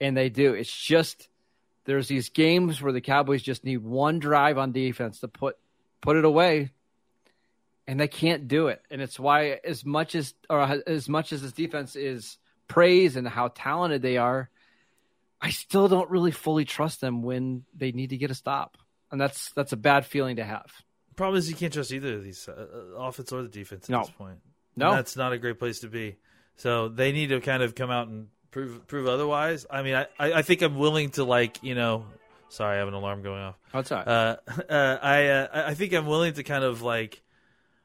And 0.00 0.16
they 0.16 0.30
do. 0.30 0.54
It's 0.54 0.74
just 0.74 1.28
there's 1.84 2.08
these 2.08 2.28
games 2.28 2.80
where 2.80 2.92
the 2.92 3.00
Cowboys 3.00 3.42
just 3.42 3.64
need 3.64 3.78
one 3.78 4.18
drive 4.18 4.58
on 4.58 4.72
defense 4.72 5.20
to 5.20 5.28
put 5.28 5.56
put 6.00 6.16
it 6.16 6.24
away. 6.24 6.70
And 7.86 7.98
they 7.98 8.08
can't 8.08 8.46
do 8.46 8.68
it. 8.68 8.80
And 8.90 9.02
it's 9.02 9.18
why 9.18 9.58
as 9.64 9.84
much 9.84 10.14
as 10.14 10.34
or 10.48 10.60
as 10.86 11.08
much 11.08 11.32
as 11.32 11.42
this 11.42 11.52
defense 11.52 11.96
is 11.96 12.38
praised 12.68 13.16
and 13.16 13.26
how 13.26 13.48
talented 13.48 14.00
they 14.00 14.16
are, 14.16 14.48
I 15.40 15.50
still 15.50 15.88
don't 15.88 16.10
really 16.10 16.30
fully 16.30 16.64
trust 16.64 17.00
them 17.00 17.22
when 17.22 17.64
they 17.76 17.92
need 17.92 18.10
to 18.10 18.16
get 18.16 18.30
a 18.30 18.34
stop. 18.34 18.78
And 19.10 19.20
that's 19.20 19.50
that's 19.52 19.72
a 19.72 19.76
bad 19.76 20.06
feeling 20.06 20.36
to 20.36 20.44
have. 20.44 20.70
Problem 21.20 21.38
is 21.38 21.50
you 21.50 21.54
can't 21.54 21.70
trust 21.70 21.92
either 21.92 22.14
of 22.14 22.24
these 22.24 22.48
uh, 22.48 22.66
uh 22.96 23.02
offense 23.02 23.30
or 23.30 23.42
the 23.42 23.48
defense 23.48 23.84
at 23.84 23.90
no. 23.90 24.00
this 24.00 24.08
point. 24.08 24.38
No, 24.74 24.88
and 24.88 24.98
that's 24.98 25.16
not 25.16 25.34
a 25.34 25.38
great 25.38 25.58
place 25.58 25.80
to 25.80 25.88
be. 25.88 26.16
So 26.56 26.88
they 26.88 27.12
need 27.12 27.26
to 27.26 27.42
kind 27.42 27.62
of 27.62 27.74
come 27.74 27.90
out 27.90 28.08
and 28.08 28.28
prove 28.50 28.86
prove 28.86 29.06
otherwise. 29.06 29.66
I 29.70 29.82
mean, 29.82 29.96
I, 29.96 30.06
I 30.18 30.40
think 30.40 30.62
I'm 30.62 30.76
willing 30.76 31.10
to 31.10 31.24
like 31.24 31.62
you 31.62 31.74
know. 31.74 32.06
Sorry, 32.48 32.76
I 32.76 32.78
have 32.78 32.88
an 32.88 32.94
alarm 32.94 33.22
going 33.22 33.42
off. 33.42 33.56
What's 33.72 33.90
that? 33.90 34.08
Uh, 34.08 34.36
uh, 34.70 34.98
I 35.02 35.26
uh, 35.26 35.48
I 35.66 35.74
think 35.74 35.92
I'm 35.92 36.06
willing 36.06 36.32
to 36.32 36.42
kind 36.42 36.64
of 36.64 36.80
like 36.80 37.20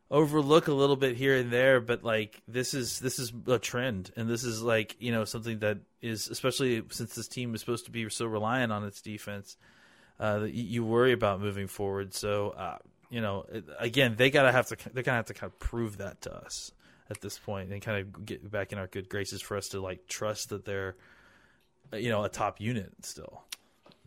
overlook 0.09 0.69
a 0.69 0.73
little 0.73 0.95
bit 0.95 1.17
here 1.17 1.35
and 1.35 1.51
there, 1.51 1.81
but 1.81 2.05
like 2.05 2.41
this 2.47 2.73
is 2.73 3.01
this 3.01 3.19
is 3.19 3.33
a 3.47 3.59
trend, 3.59 4.13
and 4.15 4.29
this 4.29 4.45
is 4.45 4.61
like 4.61 4.95
you 4.99 5.11
know 5.11 5.25
something 5.25 5.59
that 5.59 5.79
is 6.01 6.29
especially 6.29 6.83
since 6.89 7.13
this 7.15 7.27
team 7.27 7.53
is 7.53 7.59
supposed 7.59 7.83
to 7.83 7.91
be 7.91 8.09
so 8.09 8.27
reliant 8.27 8.71
on 8.71 8.85
its 8.85 9.01
defense. 9.01 9.57
Uh, 10.17 10.39
that 10.39 10.53
you 10.53 10.85
worry 10.85 11.11
about 11.11 11.41
moving 11.41 11.67
forward. 11.67 12.13
So, 12.13 12.51
uh, 12.51 12.77
you 13.15 13.21
know, 13.21 13.45
again, 13.79 14.15
they 14.17 14.29
gotta 14.29 14.51
have 14.51 14.67
to 14.67 14.77
they're 14.93 15.01
gonna 15.01 15.15
have 15.15 15.27
to 15.27 15.33
kind 15.33 15.49
of 15.49 15.57
prove 15.57 15.99
that 15.99 16.19
to 16.23 16.35
us 16.35 16.73
at 17.09 17.21
this 17.21 17.39
point 17.39 17.71
and 17.71 17.81
kind 17.81 18.01
of 18.01 18.25
get 18.25 18.51
back 18.51 18.73
in 18.73 18.77
our 18.77 18.87
good 18.87 19.07
graces 19.07 19.41
for 19.41 19.55
us 19.55 19.69
to 19.69 19.79
like 19.79 20.05
trust 20.05 20.49
that 20.49 20.65
they're 20.65 20.97
you 21.93 22.09
know 22.09 22.25
a 22.25 22.29
top 22.29 22.59
unit 22.59 22.91
still. 23.03 23.43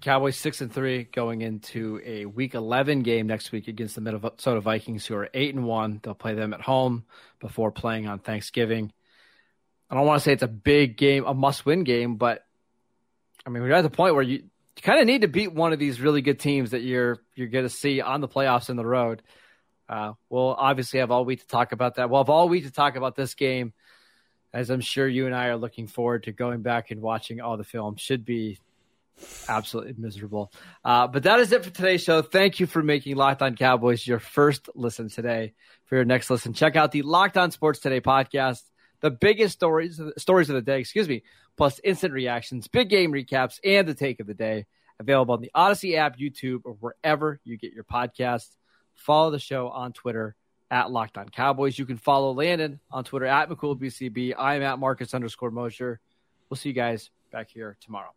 Cowboys 0.03 0.37
six 0.37 0.61
and 0.61 0.71
three 0.71 1.05
going 1.05 1.41
into 1.41 2.03
a 2.05 2.27
week 2.27 2.55
eleven 2.55 3.01
game 3.01 3.27
next 3.27 3.51
week 3.51 3.67
against 3.67 3.95
the 3.95 4.03
Minnesota 4.03 4.61
Vikings, 4.61 5.07
who 5.07 5.15
are 5.15 5.31
eight 5.33 5.55
and 5.55 5.65
one. 5.65 6.01
They'll 6.03 6.13
play 6.13 6.35
them 6.35 6.53
at 6.53 6.61
home 6.61 7.07
before 7.41 7.73
playing 7.73 8.07
on 8.07 8.19
Thanksgiving. 8.19 8.93
I 9.89 9.95
don't 9.95 10.05
want 10.05 10.21
to 10.21 10.25
say 10.25 10.35
it's 10.35 10.43
a 10.43 10.49
big 10.49 10.99
game, 10.99 11.25
a 11.25 11.33
must-win 11.33 11.85
game, 11.85 12.17
but 12.17 12.45
I 13.47 13.49
mean 13.49 13.63
we're 13.63 13.73
at 13.73 13.81
the 13.81 13.89
point 13.89 14.15
where 14.15 14.23
you, 14.23 14.43
you 14.79 14.83
kind 14.83 15.01
of 15.01 15.07
need 15.07 15.23
to 15.23 15.29
beat 15.29 15.53
one 15.53 15.73
of 15.73 15.81
these 15.81 16.01
really 16.01 16.23
good 16.23 16.39
teams 16.39 16.71
that 16.71 16.83
you're 16.83 17.19
you're 17.35 17.49
going 17.49 17.65
to 17.65 17.71
see 17.71 18.01
on 18.01 18.21
the 18.21 18.29
playoffs 18.29 18.71
in 18.71 18.77
the 18.77 18.87
road. 18.87 19.23
Uh, 19.89 20.13
we'll 20.31 20.55
obviously 20.55 21.01
have 21.01 21.11
all 21.11 21.25
week 21.25 21.41
to 21.41 21.47
talk 21.47 21.73
about 21.73 21.97
that. 21.97 22.09
We'll 22.11 22.23
have 22.23 22.31
all 22.31 22.49
week 22.49 22.65
to 22.65 22.71
talk 22.71 22.95
about 22.95 23.17
this 23.17 23.35
game, 23.35 23.73
as 24.53 24.71
I'm 24.71 24.81
sure 24.81 25.09
you 25.09 25.27
and 25.27 25.35
I 25.35 25.47
are 25.47 25.57
looking 25.57 25.89
forward 25.89 26.25
to 26.25 26.33
going 26.33 26.63
back 26.63 26.93
and 26.93 27.01
watching 27.01 27.41
all 27.41 27.57
the 27.57 27.65
film. 27.65 27.97
Should 27.97 28.25
be 28.25 28.59
absolutely 29.49 29.95
miserable. 29.99 30.53
Uh, 30.85 31.09
but 31.09 31.25
that 31.25 31.41
is 31.41 31.51
it 31.51 31.65
for 31.65 31.71
today's 31.71 32.03
show. 32.03 32.23
Thank 32.23 32.61
you 32.61 32.67
for 32.67 32.81
making 32.81 33.17
Locked 33.17 33.43
On 33.43 33.57
Cowboys 33.57 34.07
your 34.07 34.21
first 34.21 34.69
listen 34.77 35.09
today. 35.09 35.55
For 35.87 35.97
your 35.97 36.05
next 36.05 36.31
listen, 36.31 36.53
check 36.53 36.77
out 36.77 36.93
the 36.93 37.03
Locked 37.03 37.37
On 37.37 37.51
Sports 37.51 37.81
Today 37.81 38.01
podcast, 38.01 38.63
the 39.01 39.11
biggest 39.11 39.55
stories 39.55 40.01
stories 40.17 40.51
of 40.51 40.55
the 40.55 40.63
day, 40.63 40.81
excuse 40.81 41.09
me, 41.09 41.23
plus 41.57 41.81
instant 41.85 42.13
reactions, 42.13 42.69
big 42.69 42.89
game 42.89 43.13
recaps, 43.13 43.59
and 43.65 43.87
the 43.87 43.95
take 43.95 44.21
of 44.21 44.27
the 44.27 44.35
day. 44.35 44.67
Available 45.01 45.35
on 45.35 45.41
the 45.41 45.51
Audacy 45.55 45.97
app, 45.97 46.19
YouTube, 46.19 46.63
or 46.65 46.73
wherever 46.75 47.41
you 47.45 47.57
get 47.57 47.73
your 47.73 47.85
podcasts. 47.85 48.57
Follow 48.95 49.31
the 49.31 49.39
show 49.39 49.69
on 49.69 49.93
Twitter 49.93 50.35
at 50.73 50.91
Locked 50.91 51.17
On 51.19 51.29
Cowboys. 51.29 51.79
You 51.79 51.87
can 51.87 51.99
follow 51.99 52.33
Landon 52.35 52.81
on 52.91 53.05
Twitter 53.05 53.27
at 53.27 53.49
McCoolBCB. 53.49 54.35
I 54.37 54.57
am 54.57 54.63
at 54.63 54.81
Marcus 54.81 55.15
underscore 55.15 55.53
Mosher. 55.53 56.01
We'll 56.51 56.57
see 56.57 56.71
you 56.71 56.75
guys 56.75 57.11
back 57.31 57.49
here 57.51 57.77
tomorrow. 57.81 58.11